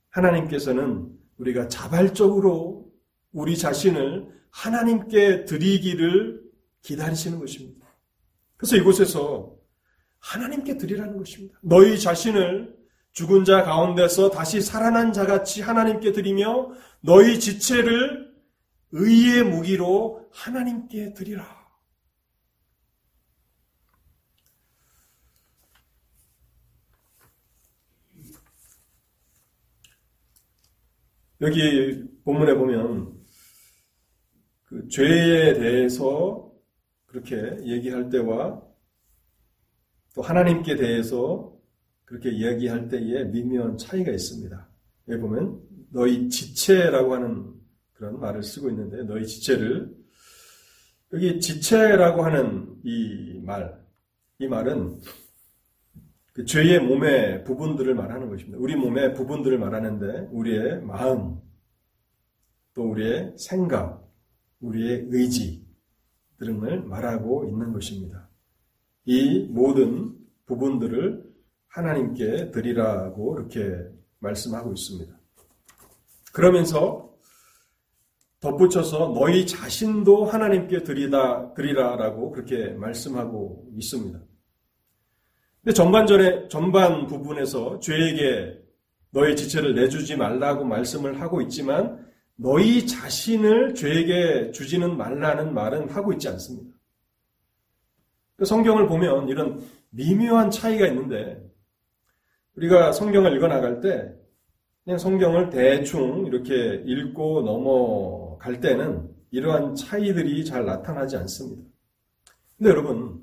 하나님께서는 0.09 1.09
우리가 1.37 1.67
자발적으로 1.67 2.91
우리 3.31 3.57
자신을 3.57 4.27
하나님께 4.51 5.45
드리기를 5.45 6.41
기다리시는 6.81 7.39
것입니다. 7.39 7.87
그래서 8.57 8.75
이곳에서 8.75 9.55
하나님께 10.19 10.77
드리라는 10.77 11.17
것입니다. 11.17 11.57
너희 11.61 11.99
자신을 11.99 12.75
죽은 13.13 13.45
자 13.45 13.63
가운데서 13.63 14.29
다시 14.29 14.61
살아난 14.61 15.13
자 15.13 15.25
같이 15.25 15.61
하나님께 15.61 16.11
드리며 16.11 16.71
너희 17.01 17.39
지체를 17.39 18.28
의의 18.91 19.43
무기로 19.43 20.29
하나님께 20.31 21.13
드리라. 21.13 21.59
여기 31.41 32.03
본문에 32.25 32.55
보면 32.55 33.17
그 34.65 34.87
죄에 34.89 35.53
대해서 35.53 36.51
그렇게 37.05 37.35
얘기할 37.63 38.09
때와 38.09 38.61
또 40.15 40.21
하나님께 40.21 40.75
대해서 40.75 41.57
그렇게 42.03 42.29
이야기할 42.29 42.89
때에 42.89 43.23
미묘한 43.25 43.77
차이가 43.77 44.11
있습니다. 44.11 44.69
여기 45.07 45.21
보면 45.21 45.61
너희 45.91 46.27
지체라고 46.27 47.13
하는 47.13 47.53
그런 47.99 48.17
말을 48.17 48.41
쓰고 48.41 48.69
있는데 48.69 49.03
너희 49.03 49.27
지체를 49.27 49.93
여기 51.11 51.37
지체라고 51.41 52.23
하는 52.23 52.77
이 52.83 53.41
말, 53.43 53.77
이 54.39 54.47
말은 54.47 55.01
그 56.31 56.45
죄의 56.45 56.79
몸의 56.79 57.43
부분들을 57.43 57.93
말하는 57.93 58.29
것입니다. 58.29 58.57
우리 58.57 58.77
몸의 58.77 59.15
부분들을 59.15 59.59
말하는데 59.59 60.29
우리의 60.31 60.81
마음, 60.81 61.41
또 62.73 62.89
우리의 62.89 63.33
생각, 63.37 64.09
우리의 64.61 65.07
의지 65.09 65.67
등을 66.37 66.83
말하고 66.83 67.49
있는 67.49 67.73
것입니다. 67.73 68.29
이 69.03 69.45
모든 69.49 70.15
부분들을 70.45 71.29
하나님께 71.67 72.51
드리라고 72.51 73.37
이렇게 73.37 73.77
말씀하고 74.19 74.71
있습니다. 74.71 75.19
그러면서 76.31 77.08
덧붙여서 78.39 79.13
너희 79.13 79.45
자신도 79.45 80.25
하나님께 80.25 80.83
드리다 80.83 81.53
드리라라고 81.53 82.31
그렇게 82.31 82.69
말씀하고 82.69 83.67
있습니다. 83.75 84.19
근데 85.61 85.73
전반전에, 85.73 86.47
전반 86.47 87.05
부분에서 87.07 87.79
죄에게 87.79 88.57
너의 89.11 89.35
지체를 89.35 89.75
내주지 89.75 90.15
말라고 90.15 90.63
말씀을 90.63 91.19
하고 91.19 91.41
있지만 91.41 92.07
너희 92.35 92.87
자신을 92.87 93.75
죄에게 93.75 94.51
주지는 94.51 94.95
말라는 94.95 95.53
말은 95.53 95.89
하고 95.89 96.13
있지 96.13 96.29
않습니다. 96.29 96.77
그 98.37 98.45
성경을 98.45 98.87
보면 98.87 99.27
이런 99.27 99.61
미묘한 99.89 100.49
차이가 100.49 100.87
있는데 100.87 101.43
우리가 102.55 102.93
성경을 102.93 103.35
읽어 103.35 103.47
나갈 103.47 103.81
때 103.81 104.13
그냥 104.85 104.97
성경을 104.97 105.49
대충 105.49 106.25
이렇게 106.25 106.81
읽고 106.85 107.41
넘어 107.41 108.18
갈 108.39 108.59
때는 108.59 109.09
이러한 109.31 109.75
차이들이 109.75 110.43
잘 110.45 110.65
나타나지 110.65 111.17
않습니다. 111.17 111.61
근데 112.57 112.71
여러분, 112.71 113.21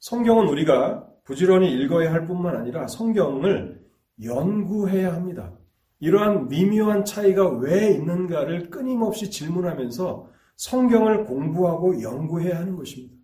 성경은 0.00 0.48
우리가 0.48 1.06
부지런히 1.24 1.72
읽어야 1.72 2.12
할 2.12 2.26
뿐만 2.26 2.56
아니라 2.56 2.86
성경을 2.86 3.80
연구해야 4.22 5.14
합니다. 5.14 5.52
이러한 6.00 6.48
미묘한 6.48 7.04
차이가 7.04 7.48
왜 7.48 7.92
있는가를 7.92 8.68
끊임없이 8.68 9.30
질문하면서 9.30 10.28
성경을 10.56 11.24
공부하고 11.24 12.02
연구해야 12.02 12.58
하는 12.58 12.76
것입니다. 12.76 13.14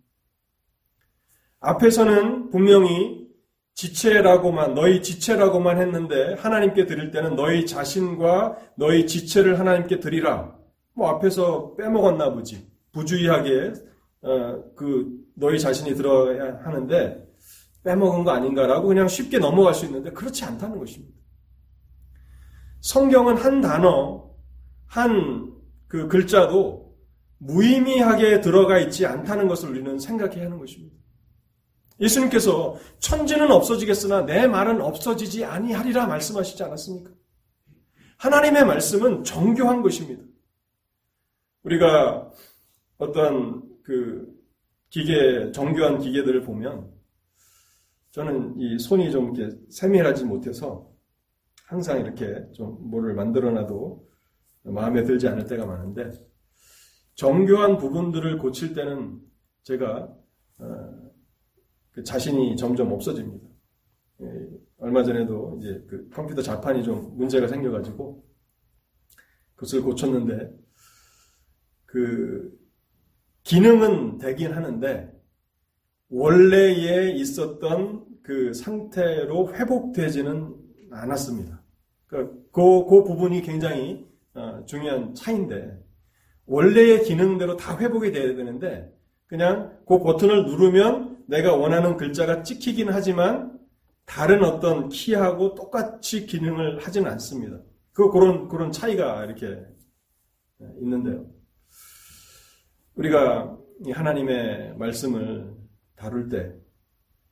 앞에서는 1.59 2.49
분명히 2.49 3.29
지체라고만, 3.75 4.73
너희 4.73 5.01
지체라고만 5.01 5.79
했는데 5.79 6.33
하나님께 6.33 6.87
드릴 6.87 7.11
때는 7.11 7.35
너희 7.35 7.65
자신과 7.65 8.57
너희 8.75 9.05
지체를 9.05 9.59
하나님께 9.59 9.99
드리라. 9.99 10.60
뭐 10.93 11.09
앞에서 11.09 11.75
빼먹었나 11.75 12.33
보지. 12.33 12.69
부주의하게, 12.91 13.73
어, 14.21 14.63
그, 14.75 15.07
너희 15.35 15.59
자신이 15.59 15.95
들어야 15.95 16.59
하는데 16.63 17.27
빼먹은 17.83 18.23
거 18.23 18.31
아닌가라고 18.31 18.87
그냥 18.87 19.07
쉽게 19.07 19.39
넘어갈 19.39 19.73
수 19.73 19.85
있는데 19.85 20.11
그렇지 20.11 20.43
않다는 20.43 20.77
것입니다. 20.77 21.15
성경은 22.81 23.37
한 23.37 23.61
단어, 23.61 24.29
한 24.85 25.51
그 25.91 26.07
글자도 26.07 26.95
무의미하게 27.39 28.39
들어가 28.39 28.79
있지 28.79 29.05
않다는 29.05 29.49
것을 29.49 29.71
우리는 29.71 29.99
생각해야 29.99 30.45
하는 30.45 30.57
것입니다. 30.57 30.95
예수님께서 31.99 32.77
천지는 32.99 33.51
없어지겠으나 33.51 34.21
내 34.25 34.47
말은 34.47 34.79
없어지지 34.79 35.43
아니하리라 35.43 36.07
말씀하시지 36.07 36.63
않았습니까? 36.63 37.11
하나님의 38.19 38.65
말씀은 38.65 39.25
정교한 39.25 39.81
것입니다. 39.81 40.23
우리가 41.63 42.31
어떤 42.97 43.63
그 43.83 44.31
기계, 44.89 45.51
정교한 45.51 45.99
기계들을 45.99 46.41
보면 46.41 46.91
저는 48.11 48.59
이 48.59 48.77
손이 48.77 49.11
좀 49.11 49.35
이렇게 49.35 49.57
세밀하지 49.69 50.25
못해서 50.25 50.91
항상 51.65 52.01
이렇게 52.01 52.51
좀 52.51 52.89
뭐를 52.89 53.13
만들어놔도 53.13 54.09
마음에 54.63 55.03
들지 55.03 55.27
않을 55.27 55.45
때가 55.45 55.65
많은데 55.65 56.11
정교한 57.15 57.77
부분들을 57.77 58.37
고칠 58.37 58.73
때는 58.73 59.21
제가 59.63 60.13
어, 60.57 61.11
그 61.91 62.03
자신이 62.03 62.55
점점 62.57 62.91
없어집니다. 62.91 63.47
예, 64.21 64.47
얼마 64.77 65.03
전에도 65.03 65.57
이제 65.59 65.83
그 65.87 66.09
컴퓨터 66.09 66.41
자판이 66.41 66.83
좀 66.83 67.15
문제가 67.17 67.47
생겨가지고 67.47 68.23
그것을 69.55 69.81
고쳤는데 69.81 70.60
그 71.91 72.57
기능은 73.43 74.17
되긴 74.17 74.53
하는데 74.53 75.11
원래에 76.09 77.11
있었던 77.11 78.05
그 78.23 78.53
상태로 78.53 79.53
회복되지는 79.53 80.55
않았습니다. 80.89 81.61
그, 82.07 82.47
그, 82.51 82.85
그 82.85 83.03
부분이 83.03 83.41
굉장히 83.41 84.07
어, 84.33 84.63
중요한 84.65 85.13
차인데 85.13 85.77
원래의 86.45 87.03
기능대로 87.03 87.57
다 87.57 87.77
회복이 87.77 88.13
돼야 88.13 88.35
되는데 88.35 88.89
그냥 89.27 89.77
그 89.85 89.99
버튼을 89.99 90.45
누르면 90.45 91.25
내가 91.27 91.55
원하는 91.55 91.97
글자가 91.97 92.43
찍히긴 92.43 92.87
하지만 92.89 93.59
다른 94.05 94.43
어떤 94.45 94.87
키하고 94.87 95.55
똑같이 95.55 96.25
기능을 96.25 96.79
하지는 96.79 97.11
않습니다. 97.11 97.59
그 97.91 98.09
그런 98.11 98.47
그런 98.47 98.71
차이가 98.71 99.25
이렇게 99.25 99.61
있는데요. 100.79 101.40
우리가 102.95 103.57
하나님의 103.93 104.77
말씀을 104.77 105.55
다룰 105.95 106.29
때 106.29 106.53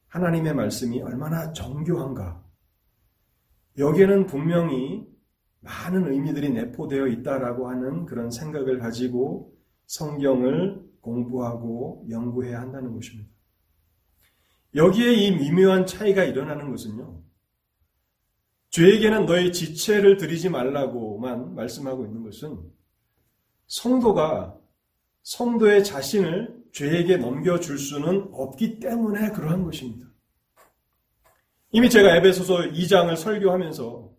하나님의 0.08 0.56
말씀이 0.56 1.02
얼마나 1.02 1.54
정교한가. 1.54 2.44
여기에는 3.78 4.26
분명히 4.26 5.08
많은 5.62 6.12
의미들이 6.12 6.50
내포되어 6.52 7.08
있다라고 7.08 7.70
하는 7.70 8.06
그런 8.06 8.32
생각을 8.32 8.80
가지고 8.80 9.54
성경을 9.86 10.82
공부하고 11.02 12.06
연구해야 12.10 12.62
한다는 12.62 12.94
것입니다. 12.94 13.30
여기에 14.76 15.14
이 15.14 15.36
미묘한 15.36 15.86
차이가 15.86 16.24
일어나는 16.24 16.70
것은요. 16.70 17.24
죄에게는 18.70 19.26
너의 19.26 19.52
지체를 19.52 20.18
드리지 20.18 20.50
말라고만 20.50 21.56
말씀하고 21.56 22.06
있는 22.06 22.24
것은 22.24 22.60
성도가 23.68 24.59
성도의 25.30 25.84
자신을 25.84 26.56
죄에게 26.74 27.18
넘겨줄 27.18 27.78
수는 27.78 28.30
없기 28.34 28.80
때문에 28.80 29.30
그러한 29.30 29.64
것입니다. 29.64 30.08
이미 31.72 31.88
제가 31.88 32.16
에베소서 32.16 32.72
2장을 32.72 33.16
설교하면서 33.16 34.10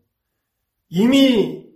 이미 0.91 1.67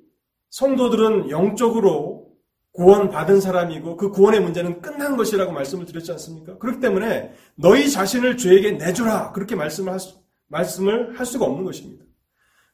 성도들은 0.50 1.30
영적으로 1.30 2.32
구원받은 2.74 3.40
사람이고 3.40 3.96
그 3.96 4.10
구원의 4.10 4.40
문제는 4.40 4.80
끝난 4.80 5.16
것이라고 5.16 5.50
말씀을 5.50 5.84
드렸지 5.86 6.12
않습니까? 6.12 6.56
그렇기 6.58 6.78
때문에 6.78 7.34
너희 7.56 7.90
자신을 7.90 8.36
죄에게 8.36 8.72
내주라 8.72 9.32
그렇게 9.32 9.56
말씀을 9.56 9.92
할, 9.92 9.98
수, 9.98 10.16
말씀을 10.46 11.18
할 11.18 11.26
수가 11.26 11.44
없는 11.44 11.64
것입니다. 11.64 12.04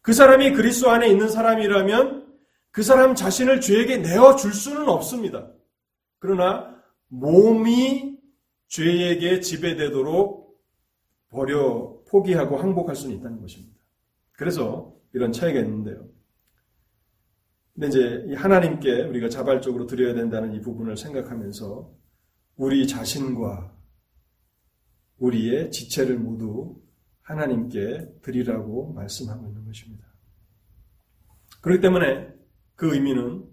그 0.02 0.12
사람이 0.12 0.52
그리스도 0.52 0.90
안에 0.90 1.08
있는 1.08 1.30
사람이라면 1.30 2.26
그 2.70 2.82
사람 2.82 3.14
자신을 3.14 3.62
죄에게 3.62 3.96
내어 3.98 4.36
줄 4.36 4.52
수는 4.52 4.90
없습니다. 4.90 5.48
그러나 6.20 6.80
몸이 7.08 8.18
죄에게 8.68 9.40
지배되도록 9.40 10.56
버려 11.30 12.00
포기하고 12.08 12.56
항복할 12.56 12.94
수는 12.94 13.16
있다는 13.16 13.40
것입니다. 13.40 13.76
그래서 14.32 14.94
이런 15.12 15.32
차이가 15.32 15.58
있는데요. 15.60 16.08
근데 17.74 17.88
이제 17.88 18.34
하나님께 18.34 19.02
우리가 19.04 19.28
자발적으로 19.28 19.86
드려야 19.86 20.14
된다는 20.14 20.54
이 20.54 20.60
부분을 20.60 20.96
생각하면서 20.96 21.92
우리 22.56 22.86
자신과 22.86 23.74
우리의 25.18 25.70
지체를 25.70 26.18
모두 26.18 26.80
하나님께 27.22 28.20
드리라고 28.22 28.92
말씀하고 28.92 29.46
있는 29.48 29.64
것입니다. 29.64 30.04
그렇기 31.60 31.80
때문에 31.80 32.28
그 32.74 32.94
의미는 32.94 33.44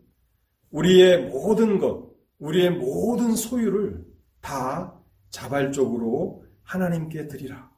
우리의 0.71 1.29
모든 1.29 1.79
것, 1.79 2.06
우리의 2.39 2.71
모든 2.71 3.35
소유를 3.35 4.05
다 4.41 4.99
자발적으로 5.29 6.45
하나님께 6.63 7.27
드리라. 7.27 7.71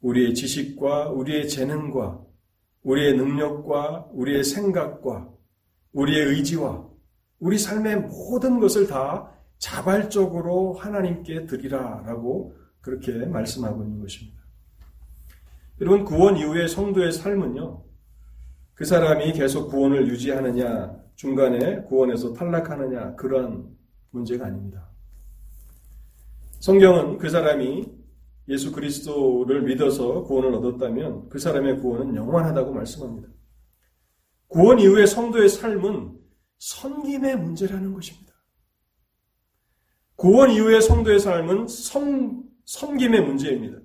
우리의 0.00 0.34
지식과 0.34 1.10
우리의 1.10 1.48
재능과 1.48 2.24
우리의 2.82 3.16
능력과 3.16 4.08
우리의 4.12 4.44
생각과 4.44 5.28
우리의 5.92 6.26
의지와 6.26 6.88
우리 7.38 7.58
삶의 7.58 7.96
모든 8.02 8.60
것을 8.60 8.86
다 8.86 9.32
자발적으로 9.58 10.74
하나님께 10.74 11.46
드리라라고 11.46 12.56
그렇게 12.80 13.12
말씀하고 13.26 13.82
있는 13.82 14.00
것입니다. 14.00 14.40
여러분 15.80 16.04
구원 16.04 16.36
이후의 16.36 16.68
성도의 16.68 17.12
삶은요. 17.12 17.82
그 18.74 18.84
사람이 18.84 19.32
계속 19.32 19.68
구원을 19.70 20.06
유지하느냐, 20.08 20.96
중간에 21.16 21.82
구원에서 21.82 22.32
탈락하느냐 22.32 23.16
그런 23.16 23.76
문제가 24.10 24.46
아닙니다. 24.46 24.88
성경은 26.60 27.18
그 27.18 27.28
사람이 27.28 27.86
예수 28.48 28.72
그리스도를 28.72 29.62
믿어서 29.62 30.22
구원을 30.22 30.54
얻었다면 30.54 31.28
그 31.28 31.38
사람의 31.38 31.80
구원은 31.80 32.14
영원하다고 32.14 32.72
말씀합니다. 32.72 33.28
구원 34.48 34.78
이후의 34.78 35.06
성도의 35.06 35.48
삶은 35.48 36.16
섬김의 36.58 37.36
문제라는 37.36 37.92
것입니다. 37.92 38.32
구원 40.14 40.50
이후의 40.50 40.80
성도의 40.80 41.18
삶은 41.18 41.68
섬, 41.68 42.44
섬김의 42.64 43.22
문제입니다. 43.22 43.78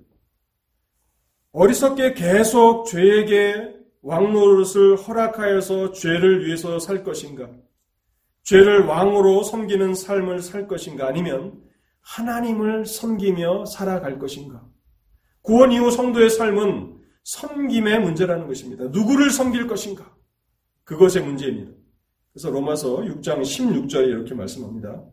어리석게 1.52 2.14
계속 2.14 2.86
죄에게 2.86 3.71
왕노릇을 4.02 4.96
허락하여서 4.96 5.92
죄를 5.92 6.44
위해서 6.44 6.78
살 6.78 7.02
것인가? 7.04 7.50
죄를 8.42 8.84
왕으로 8.86 9.44
섬기는 9.44 9.94
삶을 9.94 10.42
살 10.42 10.66
것인가? 10.66 11.06
아니면 11.06 11.62
하나님을 12.00 12.84
섬기며 12.84 13.66
살아갈 13.66 14.18
것인가? 14.18 14.66
구원 15.42 15.72
이후 15.72 15.90
성도의 15.90 16.30
삶은 16.30 17.00
섬김의 17.24 18.00
문제라는 18.00 18.48
것입니다. 18.48 18.84
누구를 18.88 19.30
섬길 19.30 19.68
것인가? 19.68 20.14
그것의 20.84 21.24
문제입니다. 21.24 21.72
그래서 22.32 22.50
로마서 22.50 22.98
6장 23.02 23.42
16절에 23.42 24.08
이렇게 24.08 24.34
말씀합니다. 24.34 25.04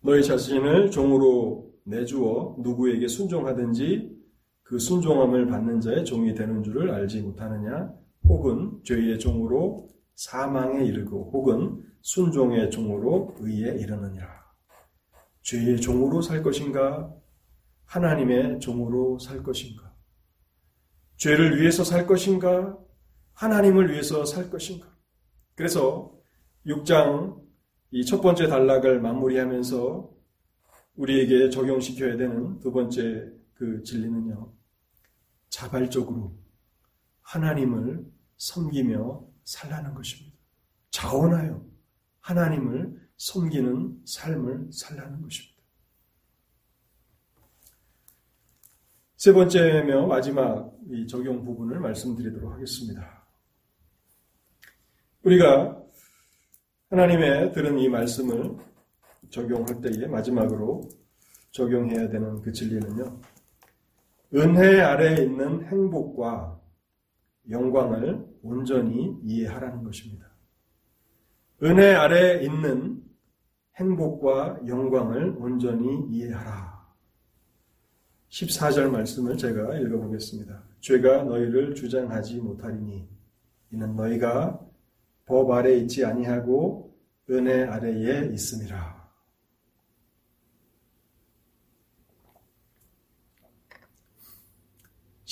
너희 0.00 0.22
자신을 0.24 0.90
종으로 0.90 1.70
내주어 1.84 2.56
누구에게 2.60 3.06
순종하든지 3.08 4.21
그 4.72 4.78
순종함을 4.78 5.48
받는 5.48 5.82
자의 5.82 6.02
종이 6.02 6.34
되는 6.34 6.62
줄을 6.62 6.90
알지 6.92 7.20
못하느냐? 7.20 7.92
혹은 8.24 8.80
죄의 8.84 9.18
종으로 9.18 9.90
사망에 10.14 10.82
이르고 10.86 11.30
혹은 11.30 11.84
순종의 12.00 12.70
종으로 12.70 13.34
의에 13.40 13.76
이르느니라. 13.78 14.26
죄의 15.42 15.78
종으로 15.78 16.22
살 16.22 16.42
것인가? 16.42 17.14
하나님의 17.84 18.60
종으로 18.60 19.18
살 19.18 19.42
것인가? 19.42 19.94
죄를 21.16 21.60
위해서 21.60 21.84
살 21.84 22.06
것인가? 22.06 22.78
하나님을 23.34 23.90
위해서 23.90 24.24
살 24.24 24.48
것인가? 24.48 24.88
그래서 25.54 26.18
6장 26.64 27.42
이 27.90 28.06
첫 28.06 28.22
번째 28.22 28.46
단락을 28.48 29.02
마무리하면서 29.02 30.10
우리에게 30.96 31.50
적용시켜야 31.50 32.16
되는 32.16 32.58
두 32.60 32.72
번째 32.72 33.32
그 33.52 33.82
진리는요. 33.82 34.61
자발적으로 35.52 36.34
하나님을 37.20 38.10
섬기며 38.38 39.28
살라는 39.44 39.94
것입니다. 39.94 40.36
자원하여 40.90 41.64
하나님을 42.20 43.08
섬기는 43.18 44.02
삶을 44.06 44.72
살라는 44.72 45.20
것입니다. 45.20 45.62
세 49.16 49.32
번째며 49.32 50.06
마지막 50.06 50.74
이 50.90 51.06
적용 51.06 51.44
부분을 51.44 51.78
말씀드리도록 51.80 52.52
하겠습니다. 52.54 53.24
우리가 55.22 55.80
하나님의 56.88 57.52
들은 57.52 57.78
이 57.78 57.88
말씀을 57.88 58.56
적용할 59.30 59.80
때에 59.80 60.06
마지막으로 60.08 60.88
적용해야 61.52 62.08
되는 62.08 62.40
그 62.40 62.52
진리는요. 62.52 63.20
은혜 64.34 64.80
아래에 64.80 65.24
있는 65.24 65.64
행복과 65.66 66.58
영광을 67.50 68.26
온전히 68.42 69.18
이해하라는 69.22 69.84
것입니다. 69.84 70.32
은혜 71.62 71.94
아래에 71.94 72.42
있는 72.42 73.02
행복과 73.76 74.60
영광을 74.66 75.36
온전히 75.38 76.06
이해하라. 76.10 76.72
14절 78.30 78.90
말씀을 78.90 79.36
제가 79.36 79.76
읽어보겠습니다. 79.78 80.62
죄가 80.80 81.24
너희를 81.24 81.74
주장하지 81.74 82.40
못하리니 82.40 83.06
이는 83.72 83.94
너희가 83.94 84.60
법 85.26 85.50
아래 85.50 85.74
있지 85.76 86.04
아니하고 86.04 86.96
은혜 87.30 87.64
아래에 87.64 88.32
있음이라. 88.32 89.01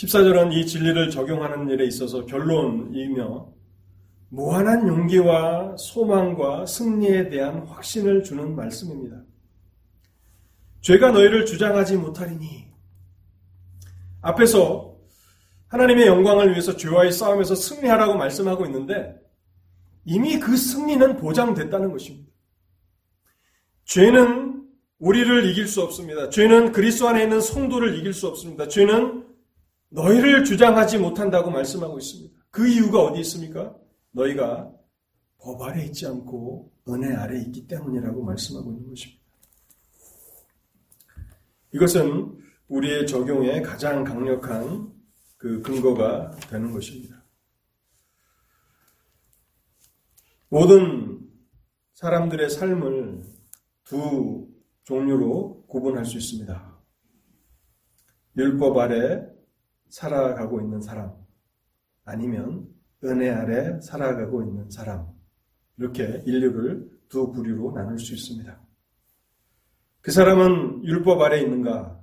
14절은 0.00 0.52
이 0.54 0.66
진리를 0.66 1.10
적용하는 1.10 1.68
일에 1.68 1.84
있어서 1.84 2.24
결론이며 2.24 3.52
무한한 4.30 4.88
용기와 4.88 5.76
소망과 5.76 6.64
승리에 6.64 7.28
대한 7.28 7.66
확신을 7.66 8.22
주는 8.22 8.54
말씀입니다. 8.54 9.22
죄가 10.80 11.10
너희를 11.10 11.44
주장하지 11.44 11.96
못하리니 11.98 12.68
앞에서 14.22 14.96
하나님의 15.68 16.06
영광을 16.06 16.50
위해서 16.50 16.76
죄와의 16.76 17.12
싸움에서 17.12 17.54
승리하라고 17.54 18.14
말씀하고 18.14 18.64
있는데 18.66 19.14
이미 20.04 20.38
그 20.38 20.56
승리는 20.56 21.18
보장됐다는 21.18 21.92
것입니다. 21.92 22.30
죄는 23.84 24.64
우리를 24.98 25.50
이길 25.50 25.66
수 25.66 25.82
없습니다. 25.82 26.30
죄는 26.30 26.72
그리스도 26.72 27.08
안에 27.08 27.24
있는 27.24 27.40
성도를 27.40 27.98
이길 27.98 28.14
수 28.14 28.26
없습니다. 28.28 28.66
죄는 28.68 29.29
너희를 29.90 30.44
주장하지 30.44 30.98
못한다고 30.98 31.50
말씀하고 31.50 31.98
있습니다. 31.98 32.34
그 32.50 32.66
이유가 32.66 33.02
어디 33.02 33.20
있습니까? 33.20 33.76
너희가 34.12 34.72
법 35.38 35.62
아래 35.62 35.84
있지 35.84 36.06
않고 36.06 36.72
은혜 36.88 37.14
아래 37.14 37.40
있기 37.40 37.66
때문이라고 37.66 38.24
말씀하고 38.24 38.72
있는 38.72 38.88
것입니다. 38.88 39.20
이것은 41.72 42.38
우리의 42.68 43.06
적용에 43.06 43.62
가장 43.62 44.04
강력한 44.04 44.92
그 45.36 45.62
근거가 45.62 46.32
되는 46.50 46.72
것입니다. 46.72 47.24
모든 50.48 51.20
사람들의 51.94 52.50
삶을 52.50 53.22
두 53.84 54.48
종류로 54.84 55.66
구분할 55.68 56.04
수 56.04 56.16
있습니다. 56.18 56.80
율법 58.36 58.76
아래 58.78 59.29
살아가고 59.90 60.60
있는 60.60 60.80
사람, 60.80 61.12
아니면 62.04 62.66
은혜 63.04 63.30
아래 63.30 63.80
살아가고 63.80 64.42
있는 64.42 64.70
사람, 64.70 65.06
이렇게 65.76 66.22
인류를 66.26 66.90
두 67.08 67.30
부류로 67.32 67.72
나눌 67.72 67.98
수 67.98 68.14
있습니다. 68.14 68.60
그 70.00 70.10
사람은 70.10 70.84
율법 70.84 71.20
아래 71.20 71.40
있는가? 71.40 72.00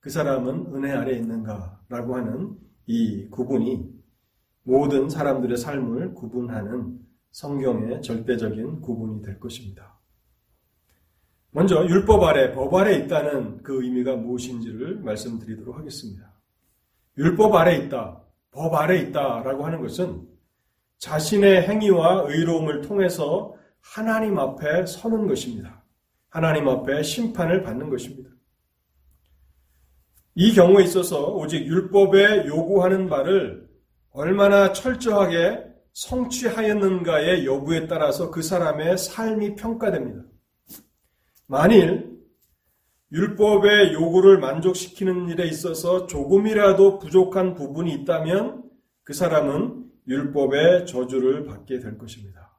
그 0.00 0.10
사람은 0.10 0.74
은혜 0.74 0.92
아래 0.92 1.16
있는가? 1.16 1.80
라고 1.88 2.16
하는 2.16 2.56
이 2.86 3.28
구분이 3.28 3.98
모든 4.62 5.08
사람들의 5.08 5.56
삶을 5.56 6.14
구분하는 6.14 6.98
성경의 7.30 8.02
절대적인 8.02 8.80
구분이 8.80 9.22
될 9.22 9.38
것입니다. 9.38 9.98
먼저 11.50 11.86
율법 11.86 12.22
아래, 12.24 12.52
법 12.52 12.74
아래 12.74 12.96
있다는 12.96 13.62
그 13.62 13.82
의미가 13.82 14.16
무엇인지를 14.16 15.00
말씀드리도록 15.00 15.78
하겠습니다. 15.78 16.37
율법 17.18 17.54
아래 17.54 17.76
있다, 17.76 18.22
법 18.52 18.74
아래 18.74 18.98
있다라고 18.98 19.66
하는 19.66 19.82
것은 19.82 20.26
자신의 20.98 21.68
행위와 21.68 22.24
의로움을 22.28 22.82
통해서 22.82 23.54
하나님 23.80 24.38
앞에 24.38 24.86
서는 24.86 25.26
것입니다. 25.26 25.84
하나님 26.30 26.68
앞에 26.68 27.02
심판을 27.02 27.62
받는 27.62 27.90
것입니다. 27.90 28.30
이 30.34 30.54
경우에 30.54 30.84
있어서 30.84 31.34
오직 31.34 31.66
율법에 31.66 32.46
요구하는 32.46 33.08
바를 33.08 33.68
얼마나 34.10 34.72
철저하게 34.72 35.64
성취하였는가의 35.92 37.44
여부에 37.44 37.88
따라서 37.88 38.30
그 38.30 38.42
사람의 38.42 38.98
삶이 38.98 39.56
평가됩니다. 39.56 40.22
만일 41.48 42.17
율법의 43.10 43.94
요구를 43.94 44.38
만족시키는 44.38 45.28
일에 45.30 45.46
있어서 45.46 46.06
조금이라도 46.06 46.98
부족한 46.98 47.54
부분이 47.54 47.92
있다면 47.94 48.70
그 49.02 49.14
사람은 49.14 49.90
율법의 50.06 50.86
저주를 50.86 51.44
받게 51.44 51.78
될 51.78 51.96
것입니다. 51.96 52.58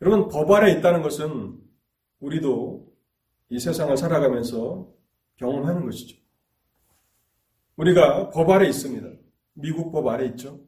여러분, 0.00 0.28
법 0.28 0.50
아래 0.50 0.72
있다는 0.72 1.02
것은 1.02 1.56
우리도 2.18 2.92
이 3.48 3.60
세상을 3.60 3.96
살아가면서 3.96 4.88
경험하는 5.36 5.84
것이죠. 5.84 6.16
우리가 7.76 8.30
법 8.30 8.50
아래 8.50 8.68
있습니다. 8.68 9.08
미국 9.54 9.92
법 9.92 10.08
아래 10.08 10.26
있죠. 10.26 10.60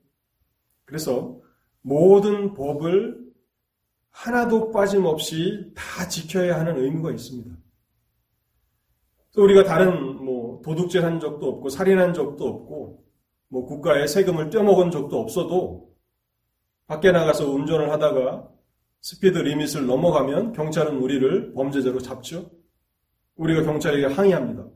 그래서 0.85 1.41
모든 1.81 2.55
법을 2.55 3.25
하나도 4.11 4.70
빠짐없이 4.70 5.72
다 5.75 6.09
지켜야 6.09 6.61
하는 6.61 6.79
의무가 6.79 7.11
있습니다. 7.11 7.64
또 9.35 9.43
우리가 9.45 9.64
다른 9.64 10.24
뭐 10.24 10.61
도둑질 10.62 11.05
한 11.05 11.20
적도 11.20 11.49
없고 11.49 11.68
살인한 11.68 12.14
적도 12.14 12.47
없고 12.47 13.05
뭐 13.49 13.66
국가의 13.66 14.09
세금을 14.09 14.51
떼먹은 14.51 14.91
적도 14.91 15.20
없어도 15.20 15.91
밖에 16.87 17.12
나가서 17.12 17.51
운전을 17.51 17.91
하다가 17.91 18.49
스피드 19.01 19.39
리밋을 19.39 19.87
넘어가면 19.87 20.53
경찰은 20.53 20.97
우리를 20.99 21.53
범죄자로 21.55 21.99
잡죠. 22.01 22.51
우리가 23.37 23.62
경찰에게 23.62 24.07
항의합니다. 24.07 24.66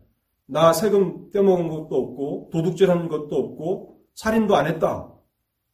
나 0.46 0.72
세금 0.72 1.30
떼먹은 1.30 1.68
것도 1.68 1.88
없고 1.90 2.50
도둑질 2.52 2.90
한 2.90 3.08
것도 3.08 3.36
없고 3.36 4.00
살인도 4.14 4.56
안 4.56 4.66
했다. 4.66 5.12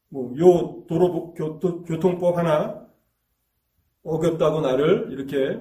뭐 0.09 0.35
요 0.39 0.85
도로 0.87 1.35
교통법 1.35 2.37
하나 2.37 2.87
어겼다고 4.05 4.61
나를 4.61 5.09
이렇게 5.11 5.61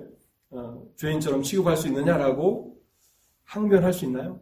어, 0.52 0.84
죄인처럼 0.98 1.42
취급할 1.42 1.78
수 1.78 1.88
있느냐라고 1.88 2.73
항변할 3.46 3.94
수 3.94 4.06
있나요? 4.06 4.42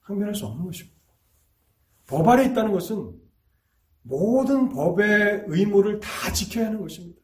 항변할 0.00 0.34
수 0.34 0.46
없는 0.46 0.66
것입니다. 0.66 1.00
법 2.06 2.28
아래 2.28 2.44
있다는 2.46 2.72
것은 2.72 3.20
모든 4.02 4.68
법의 4.68 5.44
의무를 5.46 6.00
다 6.00 6.32
지켜야 6.32 6.66
하는 6.66 6.80
것입니다. 6.80 7.20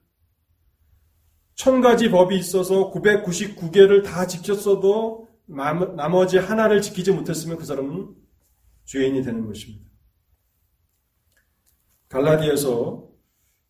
천 1.55 1.81
가지 1.81 2.09
법이 2.09 2.39
있어서 2.39 2.93
999개를 2.93 4.05
다 4.05 4.27
지켰어도 4.27 5.29
나머지 5.47 6.39
하나를 6.39 6.81
지키지 6.81 7.11
못했으면 7.13 7.59
그 7.59 7.65
사람은 7.65 8.15
죄인이 8.85 9.23
되는 9.23 9.45
것입니다. 9.45 9.91
갈라디아서 12.09 13.09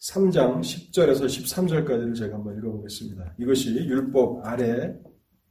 3장 0.01 0.61
10절에서 0.61 1.25
13절까지를 1.27 2.17
제가 2.17 2.37
한번 2.37 2.57
읽어보겠습니다. 2.59 3.35
이것이 3.39 3.75
율법 3.75 4.47
아래 4.47 4.95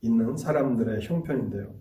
있는 0.02 0.38
사람들의 0.38 1.02
형편인데요. 1.02 1.74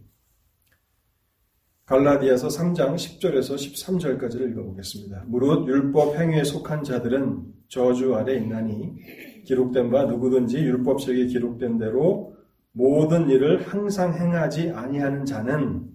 갈라디아서 1.87 2.49
3장 2.49 2.97
10절에서 2.97 3.55
13절까지를 3.55 4.51
읽어보겠습니다. 4.51 5.25
무릇 5.29 5.69
율법 5.69 6.17
행위에 6.17 6.43
속한 6.43 6.83
자들은 6.83 7.45
저주 7.69 8.15
아래 8.17 8.35
있나니 8.35 8.97
기록된 9.45 9.91
바 9.91 10.05
누구든지 10.05 10.59
율법책에 10.59 11.27
기록된 11.27 11.79
대로 11.79 12.37
모든 12.73 13.29
일을 13.29 13.63
항상 13.63 14.15
행하지 14.15 14.71
아니하는 14.71 15.25
자는 15.25 15.89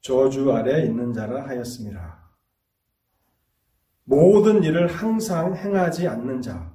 저주 0.00 0.50
아래 0.52 0.84
있는 0.84 1.12
자라 1.12 1.46
하였습니다. 1.46 2.24
모든 4.04 4.62
일을 4.62 4.86
항상 4.86 5.54
행하지 5.54 6.08
않는 6.08 6.42
자, 6.42 6.74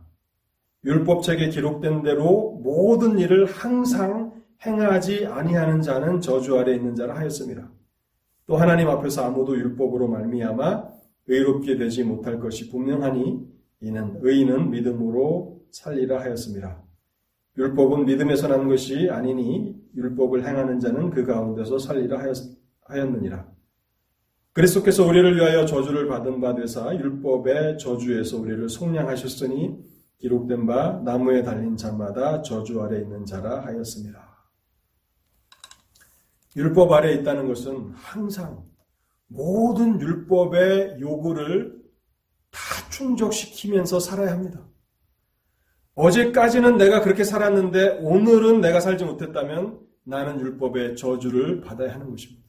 율법책에 0.84 1.50
기록된 1.50 2.04
대로 2.04 2.60
모든 2.64 3.20
일을 3.20 3.46
항상 3.46 4.29
행하지 4.66 5.26
아니하는 5.26 5.82
자는 5.82 6.20
저주 6.20 6.58
아래 6.58 6.76
있는 6.76 6.96
자라 6.96 7.16
하였습니다. 7.16 7.70
또 8.46 8.58
하나님 8.58 8.90
앞에서 8.90 9.24
아무도 9.26 9.56
율법으로 9.56 10.08
말미암아 10.08 10.90
의롭게 11.28 11.78
되지 11.78 12.04
못할 12.04 12.40
것이 12.40 12.70
분명하니 12.70 13.48
이는 13.82 14.20
의인은 14.22 14.72
믿음으로 14.72 15.62
살리라 15.72 16.20
하였습니다. 16.22 16.84
율법은 17.58 18.06
믿음에서 18.06 18.48
난 18.48 18.68
것이 18.68 19.10
아니니 19.10 19.76
율법을 19.96 20.46
행하는 20.46 20.80
자는 20.80 21.10
그 21.10 21.26
가운데서 21.26 21.78
살리라 21.80 22.22
하였느니라. 22.86 23.48
그리스도께서 24.54 25.06
우리를 25.06 25.36
위하여 25.36 25.66
저주를 25.66 26.08
받은 26.08 26.42
바 26.42 26.56
되사 26.56 26.94
율법의 26.96 27.78
저주에서 27.78 28.40
우리를 28.40 28.68
속량하셨으니 28.68 29.78
기록된 30.18 30.66
바 30.66 31.02
나무에 31.06 31.44
달린 31.44 31.78
자마다 31.78 32.42
저주 32.42 32.82
아래 32.82 33.00
있는 33.00 33.26
자라 33.26 33.64
하였습니다. 33.64 34.29
율법 36.56 36.92
아래 36.92 37.14
있다는 37.14 37.48
것은 37.48 37.92
항상 37.94 38.66
모든 39.28 40.00
율법의 40.02 41.00
요구를 41.00 41.80
다 42.52 42.60
충족시키면서 42.90 44.00
살아야 44.00 44.32
합니다. 44.32 44.68
어제까지는 45.96 46.78
내가 46.78 47.02
그렇게 47.02 47.24
살았는데 47.24 48.00
오늘은 48.02 48.62
내가 48.62 48.80
살지 48.80 49.06
못했다면 49.06 49.80
나는 50.04 50.40
율법의 50.40 50.96
저주를 50.96 51.62
받아야 51.62 51.94
하는 51.94 52.10
것입니다. 52.10 52.48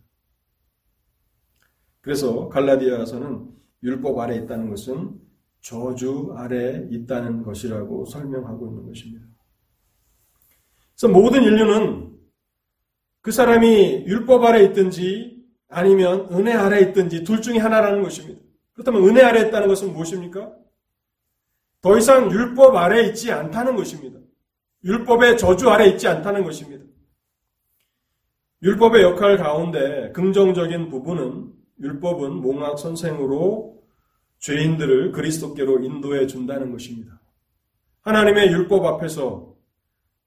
그래서 2.01 2.49
갈라디아서는 2.49 3.51
율법 3.83 4.19
아래 4.19 4.37
있다는 4.37 4.71
것은 4.71 5.21
저주 5.61 6.33
아래 6.37 6.87
있다는 6.91 7.43
것이라고 7.43 8.07
설명하고 8.07 8.69
있는 8.69 8.87
것입니다. 8.87 9.27
그래서 10.97 11.13
모든 11.13 11.43
인류는 11.43 12.20
그 13.23 13.33
사람이 13.33 14.05
율법 14.07 14.45
아래 14.45 14.63
있든지 14.65 15.45
아니면 15.69 16.29
은혜 16.33 16.53
아래 16.53 16.81
있든지 16.81 17.25
둘 17.25 17.43
중에 17.43 17.59
하나라는 17.59 18.03
것입니다. 18.03 18.41
그렇다면 18.73 19.09
은혜 19.09 19.23
아래 19.23 19.47
있다는 19.47 19.69
것은 19.69 19.93
무엇입니까? 19.93 20.53
더 21.83 21.99
이상 21.99 22.31
율법 22.31 22.77
아래 22.77 23.03
있지 23.07 23.31
않다는 23.31 23.77
것입니다. 23.77 24.19
율법의 24.85 25.39
저주 25.39 25.69
아래 25.71 25.87
있지 25.87 26.09
않다는 26.09 26.45
것입니다. 26.45 26.85
율법의 28.63 29.03
역할 29.03 29.37
가운데 29.39 30.13
긍정적인 30.13 30.91
부분은 30.91 31.53
율법은 31.81 32.35
몽학 32.41 32.79
선생으로 32.79 33.83
죄인들을 34.39 35.13
그리스도께로 35.13 35.83
인도해 35.85 36.27
준다는 36.27 36.73
것입니다. 36.73 37.21
하나님의 38.03 38.49
율법 38.49 38.85
앞에서 38.85 39.50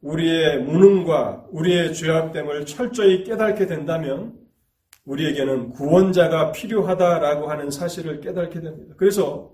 우리의 0.04 0.64
무능과 0.64 1.47
우리의 1.51 1.93
죄악됨을 1.93 2.66
철저히 2.66 3.24
깨닫게 3.24 3.68
된다면 3.68 4.38
우리에게는 5.06 5.72
구원자가 5.72 6.51
필요하다라고 6.51 7.49
하는 7.49 7.72
사실을 7.72 8.22
깨닫게 8.22 8.62
됩니다. 8.62 8.95
그래서 8.97 9.54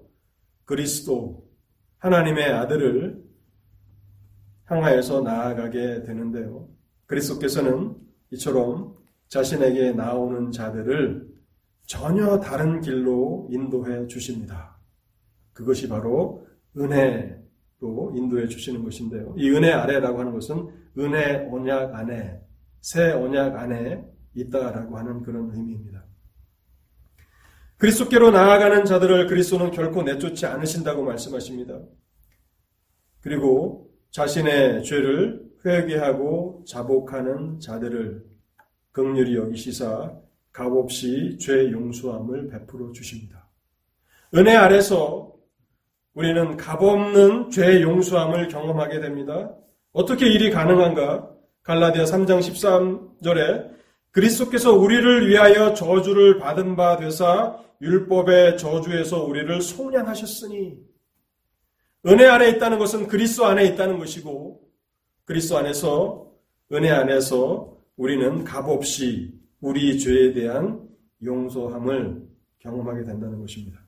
그리스도 0.66 1.48
하나님의 2.00 2.46
아들을 2.52 3.24
향하여서 4.66 5.22
나아가게 5.22 6.04
되는데요. 6.04 6.68
그리스도께서는 7.06 7.96
이처럼 8.32 8.96
자신에게 9.28 9.94
나오는 9.94 10.52
자들을 10.52 11.28
전혀 11.86 12.40
다른 12.40 12.82
길로 12.82 13.48
인도해 13.52 14.06
주십니다. 14.08 14.80
그것이 15.54 15.90
바로 15.90 16.46
은혜 16.78 17.40
로 17.82 18.12
인도해 18.14 18.48
주시는 18.48 18.84
것인데요. 18.84 19.34
이 19.38 19.50
은혜 19.52 19.72
아래라고 19.72 20.20
하는 20.20 20.34
것은 20.34 20.68
은혜 20.98 21.48
언약 21.50 21.96
안에, 21.96 22.42
새 22.82 23.12
언약 23.12 23.56
안에 23.56 24.06
있다라고 24.36 24.98
하는 24.98 25.22
그런 25.24 25.50
의미입니다. 25.54 26.04
그리스도께로 27.78 28.32
나아가는 28.32 28.84
자들을 28.84 29.28
그리스도는 29.28 29.72
결코 29.72 30.04
내쫓지 30.04 30.46
않으신다고 30.46 31.04
말씀하십니다. 31.06 31.80
그리고 33.22 33.90
자신의 34.12 34.84
죄를 34.84 35.50
회개하고 35.66 36.66
자복하는 36.68 37.60
자들을 37.60 38.26
극률이 38.92 39.38
여기시사 39.38 40.20
값없이 40.52 41.38
죄 41.40 41.72
용서함을 41.72 42.50
베풀어 42.50 42.92
주십니다. 42.92 43.48
은혜 44.36 44.56
아래서 44.56 45.34
우리는 46.14 46.58
값없는 46.58 47.52
죄 47.52 47.82
용서함을 47.82 48.48
경험하게 48.48 49.00
됩니다. 49.00 49.52
어떻게 49.92 50.28
일이 50.28 50.52
가능한가? 50.52 51.30
갈라디아 51.64 52.06
3장 52.06 52.40
13절에 52.40 53.70
그리스도께서 54.12 54.74
우리를 54.74 55.28
위하여 55.28 55.74
저주를 55.74 56.40
받은 56.40 56.76
바 56.76 56.98
되사 56.98 57.58
율법의 57.82 58.58
저주에서 58.58 59.24
우리를 59.24 59.62
속량하셨으니 59.62 60.78
은혜 62.08 62.26
안에 62.26 62.50
있다는 62.50 62.80
것은 62.80 63.08
그리스도 63.08 63.46
안에 63.46 63.66
있다는 63.66 64.00
것이고 64.00 64.62
그리스도 65.26 65.58
안에서 65.58 66.32
은혜 66.72 66.90
안에서 66.90 67.78
우리는 67.98 68.44
값없이 68.44 69.34
우리 69.62 70.00
죄에 70.00 70.34
대한 70.34 70.88
용서함을 71.24 72.28
경험하게 72.60 73.04
된다는 73.04 73.40
것입니다. 73.40 73.79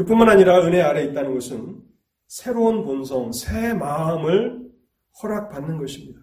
그뿐만 0.00 0.30
아니라 0.30 0.64
은혜 0.64 0.80
아래 0.80 1.04
있다는 1.04 1.34
것은 1.34 1.78
새로운 2.26 2.84
본성, 2.84 3.32
새 3.32 3.74
마음을 3.74 4.66
허락받는 5.22 5.76
것입니다. 5.76 6.22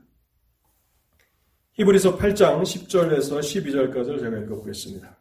히브리서 1.73 2.17
8장 2.17 2.63
10절에서 2.63 3.39
12절까지를 3.39 4.19
제가 4.19 4.35
읽어보겠습니다. 4.39 5.19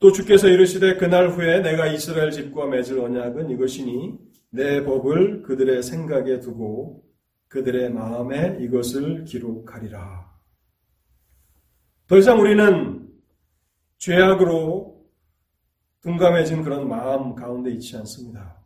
또 0.00 0.10
주께서 0.10 0.48
이르시되 0.48 0.96
그날 0.96 1.28
후에 1.28 1.60
내가 1.60 1.86
이스라엘 1.86 2.32
집과 2.32 2.66
맺을 2.66 2.98
언약은 2.98 3.50
이것이니 3.50 4.18
내 4.50 4.82
법을 4.82 5.44
그들의 5.44 5.84
생각에 5.84 6.40
두고 6.40 7.04
그들의 7.46 7.90
마음에 7.90 8.58
이것을 8.60 9.22
기록하리라. 9.22 10.28
더 12.08 12.18
이상 12.18 12.40
우리는 12.40 13.08
죄악으로 13.98 14.95
둔감해진 16.06 16.62
그런 16.62 16.86
마음 16.88 17.34
가운데 17.34 17.72
있지 17.72 17.96
않습니다. 17.96 18.62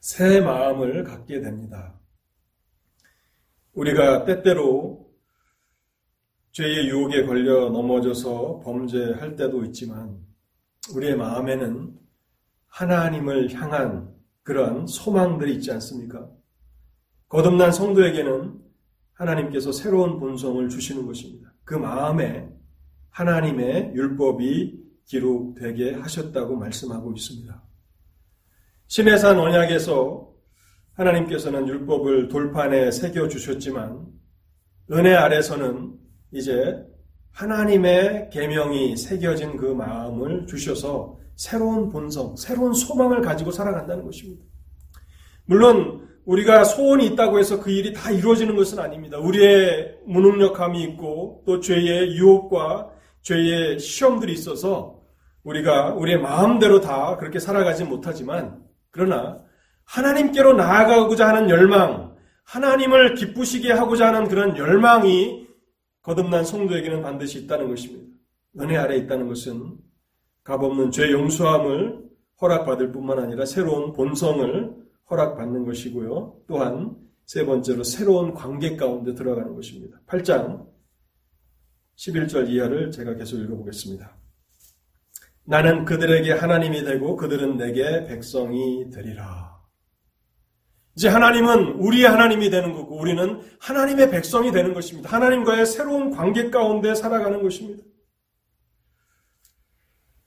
새 0.00 0.42
마음을 0.42 1.02
갖게 1.02 1.40
됩니다. 1.40 1.98
우리가 3.72 4.26
때때로 4.26 5.10
죄의 6.52 6.88
유혹에 6.90 7.24
걸려 7.24 7.70
넘어져서 7.70 8.60
범죄할 8.62 9.34
때도 9.34 9.64
있지만 9.64 10.18
우리의 10.94 11.16
마음에는 11.16 11.98
하나님을 12.66 13.54
향한 13.54 14.14
그런 14.42 14.86
소망들이 14.86 15.54
있지 15.54 15.72
않습니까? 15.72 16.28
거듭난 17.30 17.72
성도에게는 17.72 18.60
하나님께서 19.14 19.72
새로운 19.72 20.20
본성을 20.20 20.68
주시는 20.68 21.06
것입니다. 21.06 21.54
그 21.64 21.74
마음에 21.74 22.46
하나님의 23.08 23.92
율법이 23.94 24.87
기록되게 25.08 25.94
하셨다고 25.94 26.56
말씀하고 26.56 27.12
있습니다. 27.12 27.62
신해산 28.86 29.38
언약에서 29.38 30.28
하나님께서는 30.92 31.66
율법을 31.66 32.28
돌판에 32.28 32.90
새겨 32.90 33.28
주셨지만 33.28 34.06
은혜 34.92 35.14
아래서는 35.14 35.94
이제 36.32 36.76
하나님의 37.30 38.30
계명이 38.32 38.96
새겨진 38.96 39.56
그 39.56 39.66
마음을 39.66 40.46
주셔서 40.46 41.18
새로운 41.36 41.88
본성, 41.88 42.36
새로운 42.36 42.74
소망을 42.74 43.20
가지고 43.20 43.50
살아간다는 43.50 44.04
것입니다. 44.04 44.42
물론 45.44 46.08
우리가 46.24 46.64
소원이 46.64 47.06
있다고 47.06 47.38
해서 47.38 47.60
그 47.60 47.70
일이 47.70 47.92
다 47.92 48.10
이루어지는 48.10 48.56
것은 48.56 48.78
아닙니다. 48.78 49.18
우리의 49.18 50.00
무능력함이 50.06 50.82
있고 50.82 51.44
또 51.46 51.60
죄의 51.60 52.16
유혹과 52.16 52.90
죄의 53.22 53.78
시험들이 53.78 54.32
있어서 54.32 54.97
우리가 55.48 55.94
우리의 55.94 56.20
마음대로 56.20 56.80
다 56.80 57.16
그렇게 57.16 57.38
살아가지 57.38 57.84
못하지만 57.84 58.62
그러나 58.90 59.42
하나님께로 59.84 60.52
나아가고자 60.52 61.28
하는 61.28 61.48
열망, 61.48 62.14
하나님을 62.44 63.14
기쁘시게 63.14 63.72
하고자 63.72 64.08
하는 64.08 64.28
그런 64.28 64.56
열망이 64.56 65.46
거듭난 66.02 66.44
성도에게는 66.44 67.02
반드시 67.02 67.40
있다는 67.40 67.68
것입니다. 67.68 68.06
은혜 68.60 68.76
아래 68.76 68.96
있다는 68.96 69.28
것은 69.28 69.76
값없는 70.44 70.90
죄 70.90 71.10
용서함을 71.12 72.02
허락받을 72.40 72.92
뿐만 72.92 73.18
아니라 73.18 73.44
새로운 73.46 73.92
본성을 73.92 74.74
허락받는 75.10 75.64
것이고요. 75.64 76.40
또한 76.46 76.96
세 77.24 77.44
번째로 77.44 77.84
새로운 77.84 78.34
관계 78.34 78.76
가운데 78.76 79.14
들어가는 79.14 79.54
것입니다. 79.54 79.98
8장 80.06 80.66
11절 81.96 82.48
이하를 82.48 82.90
제가 82.90 83.14
계속 83.14 83.38
읽어보겠습니다. 83.38 84.17
나는 85.48 85.86
그들에게 85.86 86.30
하나님이 86.32 86.84
되고 86.84 87.16
그들은 87.16 87.56
내게 87.56 88.04
백성이 88.04 88.90
되리라. 88.90 89.56
이제 90.94 91.08
하나님은 91.08 91.76
우리의 91.78 92.04
하나님이 92.04 92.50
되는 92.50 92.74
거고 92.74 92.98
우리는 93.00 93.40
하나님의 93.58 94.10
백성이 94.10 94.52
되는 94.52 94.74
것입니다. 94.74 95.08
하나님과의 95.10 95.64
새로운 95.64 96.10
관계 96.10 96.50
가운데 96.50 96.94
살아가는 96.94 97.42
것입니다. 97.42 97.82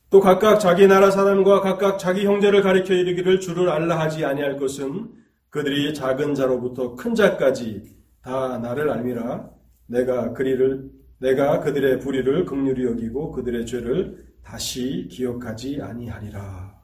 또 0.09 0.19
각각 0.19 0.57
자기 0.57 0.88
나라 0.88 1.11
사람과 1.11 1.61
각각 1.61 1.99
자기 1.99 2.26
형제를 2.26 2.63
가리켜 2.63 2.95
이르기를 2.95 3.39
주를 3.39 3.69
알라 3.69 3.99
하지 3.99 4.26
아니할 4.26 4.57
것은 4.57 5.11
그들이 5.49 5.93
작은 5.93 6.34
자로부터 6.34 6.95
큰 6.95 7.13
자까지 7.13 7.84
다 8.24 8.57
나를 8.57 8.89
알미라 8.89 9.51
내가 9.86 10.34
그리를 10.34 10.89
내가 11.19 11.59
그들의 11.59 11.99
불의를 11.99 12.45
극률히 12.45 12.86
여기고 12.86 13.32
그들의 13.34 13.67
죄를 13.67 14.30
다시 14.44 15.08
기억하지 15.10 15.82
아니하리라. 15.82 16.80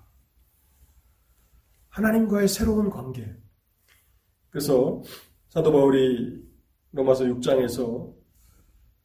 하나님과의 1.89 2.47
새로운 2.47 2.89
관계. 2.89 3.35
그래서 4.49 5.01
사도 5.49 5.71
바울이 5.71 6.43
로마서 6.91 7.25
6장에서 7.25 8.13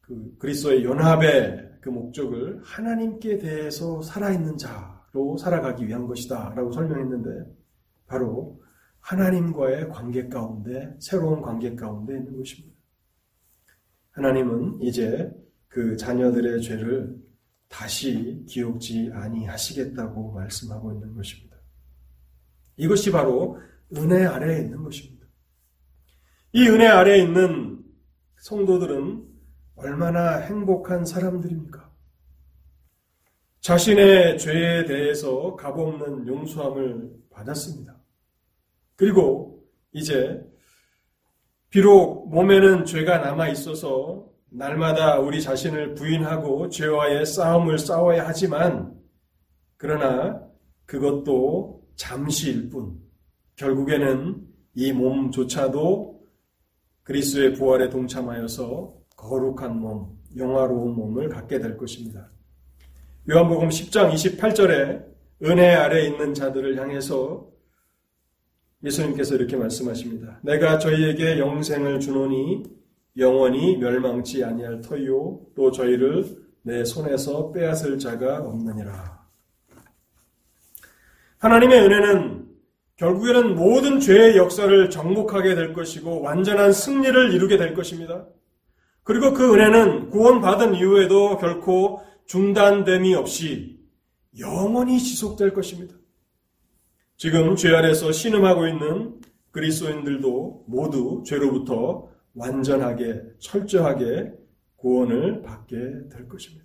그 0.01 0.35
그리스도의 0.37 0.83
연합의 0.85 1.77
그 1.81 1.89
목적을 1.89 2.61
하나님께 2.63 3.39
대해서 3.39 4.01
살아있는 4.01 4.57
자로 4.57 5.37
살아가기 5.37 5.87
위한 5.87 6.07
것이다 6.07 6.53
라고 6.55 6.71
설명했는데 6.71 7.51
바로 8.07 8.61
하나님과의 8.99 9.89
관계 9.89 10.29
가운데 10.29 10.95
새로운 10.99 11.41
관계 11.41 11.75
가운데 11.75 12.15
있는 12.15 12.37
것입니다. 12.37 12.77
하나님은 14.11 14.81
이제 14.81 15.31
그 15.67 15.97
자녀들의 15.97 16.61
죄를 16.61 17.22
다시 17.73 18.45
기억지 18.47 19.09
아니하시겠다고 19.11 20.31
말씀하고 20.33 20.93
있는 20.93 21.15
것입니다. 21.15 21.57
이것이 22.77 23.11
바로 23.11 23.59
은혜 23.97 24.25
아래에 24.25 24.59
있는 24.59 24.83
것입니다. 24.83 25.25
이 26.51 26.67
은혜 26.67 26.85
아래에 26.85 27.23
있는 27.23 27.83
성도들은 28.37 29.27
얼마나 29.75 30.37
행복한 30.37 31.03
사람들입니까? 31.03 31.91
자신의 33.61 34.37
죄에 34.37 34.85
대해서 34.85 35.55
값없는 35.55 36.27
용서함을 36.27 37.11
받았습니다. 37.31 37.99
그리고 38.95 39.65
이제 39.93 40.45
비록 41.71 42.29
몸에는 42.29 42.85
죄가 42.85 43.17
남아 43.17 43.49
있어서 43.49 44.31
날마다 44.55 45.17
우리 45.19 45.41
자신을 45.41 45.95
부인하고 45.95 46.69
죄와의 46.69 47.25
싸움을 47.25 47.79
싸워야 47.79 48.27
하지만 48.27 48.93
그러나 49.77 50.47
그것도 50.85 51.81
잠시일 51.95 52.69
뿐 52.69 52.99
결국에는 53.55 54.47
이 54.75 54.91
몸조차도 54.91 56.21
그리스도의 57.01 57.53
부활에 57.53 57.89
동참하여서 57.89 58.93
거룩한 59.15 59.79
몸, 59.79 60.19
영화로운 60.37 60.95
몸을 60.95 61.29
갖게 61.29 61.59
될 61.59 61.75
것입니다. 61.75 62.29
요한복음 63.29 63.69
10장 63.69 64.13
28절에 64.13 65.05
은혜 65.43 65.73
아래 65.73 66.05
있는 66.05 66.33
자들을 66.33 66.79
향해서 66.79 67.49
예수님께서 68.83 69.35
이렇게 69.35 69.55
말씀하십니다. 69.55 70.39
내가 70.43 70.77
저희에게 70.77 71.39
영생을 71.39 71.99
주노니 71.99 72.82
영원히 73.17 73.77
멸망치 73.77 74.43
아니할 74.43 74.81
터이요 74.81 75.41
또 75.55 75.71
저희를 75.71 76.43
내 76.63 76.83
손에서 76.83 77.51
빼앗을 77.51 77.99
자가 77.99 78.39
없느니라. 78.39 79.27
하나님의 81.37 81.81
은혜는 81.81 82.47
결국에는 82.95 83.55
모든 83.55 83.99
죄의 83.99 84.37
역사를 84.37 84.89
정복하게 84.89 85.55
될 85.55 85.73
것이고 85.73 86.21
완전한 86.21 86.71
승리를 86.71 87.33
이루게 87.33 87.57
될 87.57 87.73
것입니다. 87.73 88.27
그리고 89.03 89.33
그 89.33 89.53
은혜는 89.53 90.09
구원받은 90.09 90.75
이후에도 90.75 91.37
결코 91.37 92.01
중단됨이 92.25 93.13
없이 93.15 93.79
영원히 94.39 94.99
지속될 94.99 95.53
것입니다. 95.53 95.95
지금 97.17 97.55
죄 97.55 97.75
아래서 97.75 98.11
신음하고 98.11 98.67
있는 98.67 99.19
그리스도인들도 99.51 100.65
모두 100.67 101.23
죄로부터 101.25 102.12
완전하게 102.33 103.21
철저하게 103.39 104.33
구원을 104.77 105.41
받게 105.41 106.09
될 106.09 106.27
것입니다. 106.27 106.63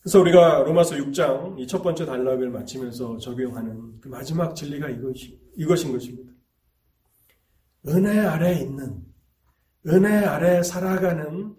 그래서 0.00 0.20
우리가 0.20 0.64
로마서 0.64 0.96
6장 0.96 1.58
이 1.58 1.66
첫 1.66 1.82
번째 1.82 2.04
단락을 2.04 2.50
마치면서 2.50 3.18
적용하는 3.18 4.00
그 4.00 4.08
마지막 4.08 4.54
진리가 4.54 4.90
이것이, 4.90 5.40
이것인 5.56 5.92
것입니다. 5.92 6.32
은혜 7.88 8.18
아래 8.20 8.60
있는, 8.60 9.02
은혜 9.86 10.24
아래 10.24 10.62
살아가는 10.62 11.54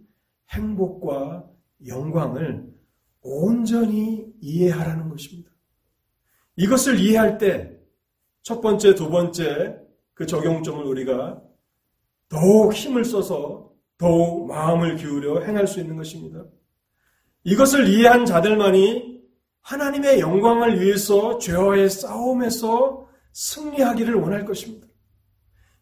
행복과 0.51 1.49
영광을 1.87 2.71
온전히 3.21 4.27
이해하라는 4.41 5.09
것입니다. 5.09 5.51
이것을 6.55 6.99
이해할 6.99 7.37
때 7.37 7.75
첫 8.45 8.61
번째, 8.61 8.93
두 8.93 9.09
번째 9.09 9.75
그 10.15 10.25
적용점을 10.25 10.83
우리가 10.83 11.41
더욱 12.29 12.73
힘을 12.73 13.05
써서 13.05 13.69
더욱 13.97 14.47
마음을 14.47 14.95
기울여 14.95 15.41
행할 15.41 15.67
수 15.67 15.79
있는 15.79 15.95
것입니다. 15.95 16.43
이것을 17.43 17.87
이해한 17.87 18.25
자들만이 18.25 19.21
하나님의 19.61 20.19
영광을 20.19 20.81
위해서 20.81 21.37
죄와의 21.37 21.89
싸움에서 21.89 23.07
승리하기를 23.33 24.15
원할 24.15 24.45
것입니다. 24.45 24.87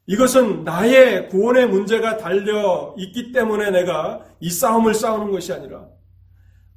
이것은 0.05 0.63
나의 0.63 1.29
구원의 1.29 1.67
문제가 1.67 2.17
달려 2.17 2.93
있기 2.97 3.31
때문에 3.31 3.71
내가 3.71 4.25
이 4.39 4.49
싸움을 4.49 4.93
싸우는 4.93 5.31
것이 5.31 5.53
아니라 5.53 5.87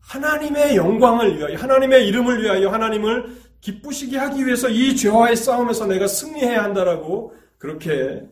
하나님의 0.00 0.76
영광을 0.76 1.36
위하여, 1.36 1.56
하나님의 1.56 2.06
이름을 2.06 2.42
위하여 2.42 2.68
하나님을 2.70 3.36
기쁘시게 3.60 4.16
하기 4.16 4.46
위해서 4.46 4.68
이 4.68 4.94
죄와의 4.94 5.34
싸움에서 5.34 5.86
내가 5.86 6.06
승리해야 6.06 6.62
한다라고 6.62 7.34
그렇게 7.66 8.24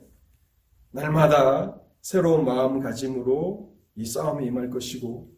날마다 0.93 1.77
새로운 2.01 2.45
마음가짐으로 2.45 3.75
이 3.97 4.05
싸움에 4.05 4.47
임할 4.47 4.71
것이고 4.71 5.29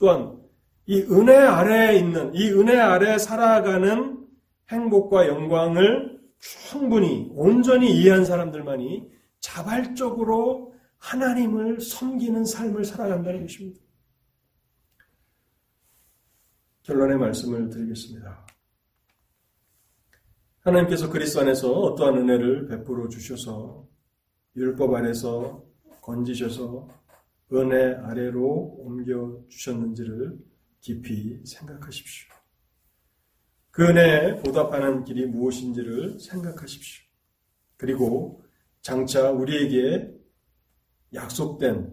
또한 0.00 0.40
이 0.86 1.02
은혜 1.02 1.36
아래에 1.36 1.98
있는 1.98 2.34
이 2.34 2.50
은혜 2.50 2.80
아래 2.80 3.16
살아가는 3.18 4.26
행복과 4.70 5.28
영광을 5.28 6.20
충분히 6.40 7.30
온전히 7.36 7.96
이해한 7.96 8.24
사람들만이 8.24 9.08
자발적으로 9.38 10.74
하나님을 10.98 11.80
섬기는 11.80 12.44
삶을 12.44 12.84
살아간다는 12.84 13.42
것입니다. 13.42 13.80
결론의 16.82 17.18
말씀을 17.18 17.68
드리겠습니다. 17.70 18.44
하나님께서 20.62 21.10
그리스도 21.10 21.40
안에서 21.40 21.72
어떠한 21.72 22.18
은혜를 22.18 22.68
베풀어 22.68 23.08
주셔서 23.08 23.84
율법 24.54 24.94
아래서 24.94 25.64
건지셔서 26.00 26.88
은혜 27.52 27.94
아래로 27.94 28.76
옮겨 28.78 29.40
주셨는지를 29.48 30.38
깊이 30.80 31.40
생각하십시오. 31.44 32.32
그 33.72 33.88
은혜에 33.88 34.36
보답하는 34.36 35.04
길이 35.04 35.26
무엇인지를 35.26 36.20
생각하십시오. 36.20 37.04
그리고 37.76 38.44
장차 38.82 39.30
우리에게 39.30 40.14
약속된 41.12 41.92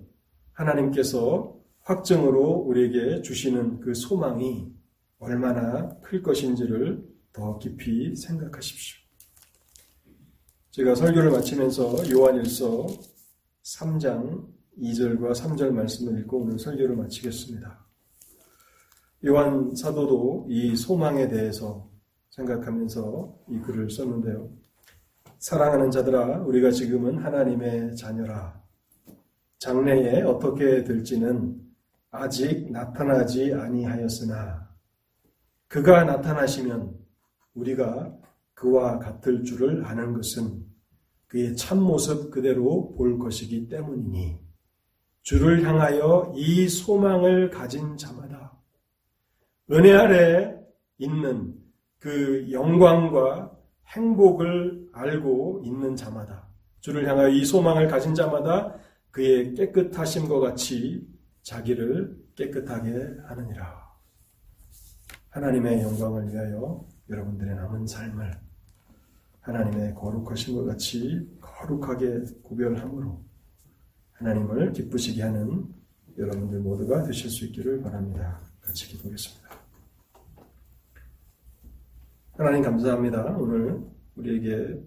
하나님께서 0.53 1.57
확정으로 1.81 2.51
우리에게 2.51 3.23
주시는 3.23 3.79
그 3.79 3.95
소망이 3.95 4.71
얼마나 5.17 5.97
클 6.01 6.21
것인지를 6.21 7.03
더 7.39 7.57
깊이 7.57 8.13
생각하십시오. 8.15 8.99
제가 10.71 10.93
설교를 10.93 11.31
마치면서 11.31 12.09
요한일서 12.11 12.87
3장 13.63 14.45
2절과 14.77 15.31
3절 15.33 15.71
말씀을 15.71 16.19
읽고 16.19 16.41
오늘 16.41 16.59
설교를 16.59 16.97
마치겠습니다. 16.97 17.85
요한 19.25 19.73
사도도 19.73 20.47
이 20.49 20.75
소망에 20.75 21.29
대해서 21.29 21.89
생각하면서 22.31 23.37
이 23.49 23.59
글을 23.59 23.89
썼는데요. 23.89 24.49
사랑하는 25.39 25.91
자들아, 25.91 26.41
우리가 26.41 26.71
지금은 26.71 27.17
하나님의 27.19 27.95
자녀라. 27.95 28.61
장래에 29.59 30.21
어떻게 30.23 30.83
될지는 30.83 31.57
아직 32.11 32.69
나타나지 32.71 33.53
아니하였으나 33.53 34.69
그가 35.67 36.03
나타나시면 36.03 36.98
우리가 37.59 38.13
그와 38.53 38.99
같을 38.99 39.43
줄을 39.43 39.85
아는 39.85 40.13
것은 40.13 40.65
그의 41.27 41.55
참모습 41.55 42.31
그대로 42.31 42.93
볼 42.95 43.19
것이기 43.19 43.67
때문이니 43.69 44.39
주를 45.21 45.63
향하여 45.63 46.33
이 46.35 46.67
소망을 46.67 47.49
가진 47.49 47.97
자마다 47.97 48.57
은혜 49.71 49.93
아래 49.93 50.55
있는 50.97 51.55
그 51.99 52.51
영광과 52.51 53.55
행복을 53.87 54.89
알고 54.93 55.61
있는 55.63 55.95
자마다 55.95 56.47
주를 56.79 57.07
향하여 57.07 57.29
이 57.29 57.45
소망을 57.45 57.87
가진 57.87 58.15
자마다 58.15 58.75
그의 59.11 59.53
깨끗하심과 59.53 60.39
같이 60.39 61.07
자기를 61.41 62.17
깨끗하게 62.35 63.17
하느니라. 63.25 63.89
하나님의 65.29 65.81
영광을 65.81 66.31
위하여 66.31 66.85
여러분들의 67.09 67.55
남은 67.55 67.87
삶을 67.87 68.31
하나님의 69.41 69.95
거룩하심과 69.95 70.65
같이 70.65 71.27
거룩하게 71.41 72.23
구별함으로 72.43 73.23
하나님을 74.13 74.73
기쁘시게 74.73 75.23
하는 75.23 75.73
여러분들 76.17 76.59
모두가 76.59 77.03
되실 77.03 77.29
수 77.29 77.45
있기를 77.45 77.81
바랍니다. 77.81 78.39
같이 78.61 78.87
기도하겠습니다. 78.89 79.49
하나님 82.33 82.61
감사합니다. 82.61 83.37
오늘 83.37 83.81
우리에게 84.15 84.81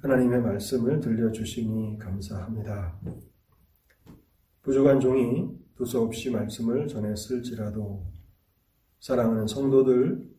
하나님의 0.00 0.40
말씀을 0.40 1.00
들려주시니 1.00 1.98
감사합니다. 1.98 2.98
부족한 4.62 5.00
종이 5.00 5.56
두서없이 5.76 6.30
말씀을 6.30 6.88
전했을지라도 6.88 8.04
사랑하는 9.00 9.46
성도들 9.46 10.33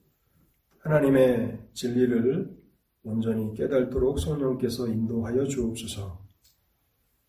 하나님의 0.86 1.58
진리를 1.74 2.56
온전히 3.04 3.56
깨달도록 3.56 4.20
성령께서 4.20 4.88
인도하여 4.88 5.46
주옵소서. 5.46 6.24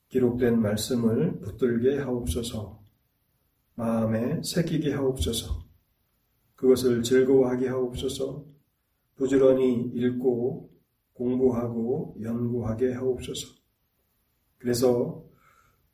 기록된 0.08 0.60
말씀을 0.60 1.40
붙들게 1.40 2.00
하옵소서. 2.00 2.78
마음에 3.74 4.42
새기게 4.42 4.92
하옵소서. 4.92 5.64
그것을 6.54 7.02
즐거워하게 7.02 7.68
하옵소서. 7.68 8.44
부지런히 9.16 9.90
읽고 9.94 10.70
공부하고 11.14 12.18
연구하게 12.20 12.92
하옵소서. 12.92 13.54
그래서 14.58 15.24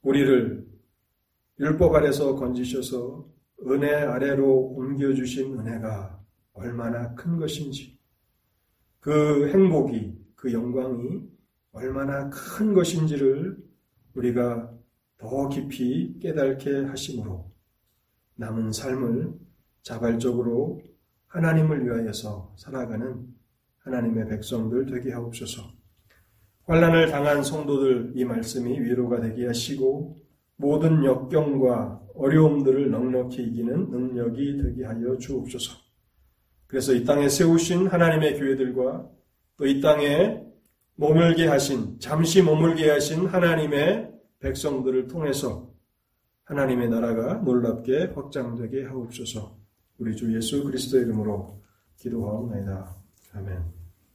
우리를 0.03 0.67
율법 1.61 1.95
아래서 1.95 2.35
건지셔서 2.35 3.29
은혜 3.69 3.95
아래로 3.95 4.75
옮겨주신 4.77 5.61
은혜가 5.61 6.22
얼마나 6.53 7.15
큰 7.15 7.39
것인지, 7.39 7.99
그 9.01 9.49
행복이, 9.49 10.19
그 10.35 10.53
영광이 10.53 11.29
얼마나 11.73 12.29
큰 12.31 12.75
것인지를 12.75 13.57
우리가 14.15 14.73
더 15.19 15.49
깊이 15.49 16.19
깨닫게 16.21 16.85
하심으로 16.85 17.51
남은 18.37 18.73
삶을 18.73 19.33
자발적으로 19.83 20.83
하나님을 21.29 21.85
위하여서 21.85 22.55
살아가는 22.57 23.27
하나님의 23.79 24.29
백성들 24.29 24.87
되게 24.87 25.13
하옵소서. 25.13 25.63
환란을 26.65 27.11
당한 27.11 27.43
성도들 27.43 28.13
이 28.15 28.25
말씀이 28.25 28.81
위로가 28.81 29.21
되게 29.21 29.47
하시고 29.47 30.21
모든 30.57 31.05
역경과 31.05 32.03
어려움들을 32.15 32.91
넉넉히 32.91 33.43
이기는 33.43 33.91
능력이 33.91 34.59
되게 34.63 34.85
하여 34.85 35.17
주옵소서. 35.19 35.92
그래서 36.73 36.95
이 36.95 37.05
땅에 37.05 37.29
세우신 37.29 37.89
하나님의 37.89 38.39
교회들과 38.39 39.07
또 39.59 39.67
이 39.67 39.83
땅에 39.83 40.43
머물게 40.97 41.47
하신 41.47 42.01
잠시 42.01 42.43
머물게 42.43 42.89
하신 42.91 43.27
하나님의 43.27 44.11
백성들을 44.41 45.07
통해서 45.07 45.71
하나님의 46.45 46.89
나라가 46.89 47.35
놀랍게 47.35 48.13
확장되게 48.15 48.87
하옵소서. 48.87 49.55
우리 49.99 50.17
주 50.17 50.35
예수 50.35 50.65
그리스도의 50.65 51.05
이름으로 51.05 51.61
기도하옵나이다. 51.99 52.97
아멘. 53.35 53.82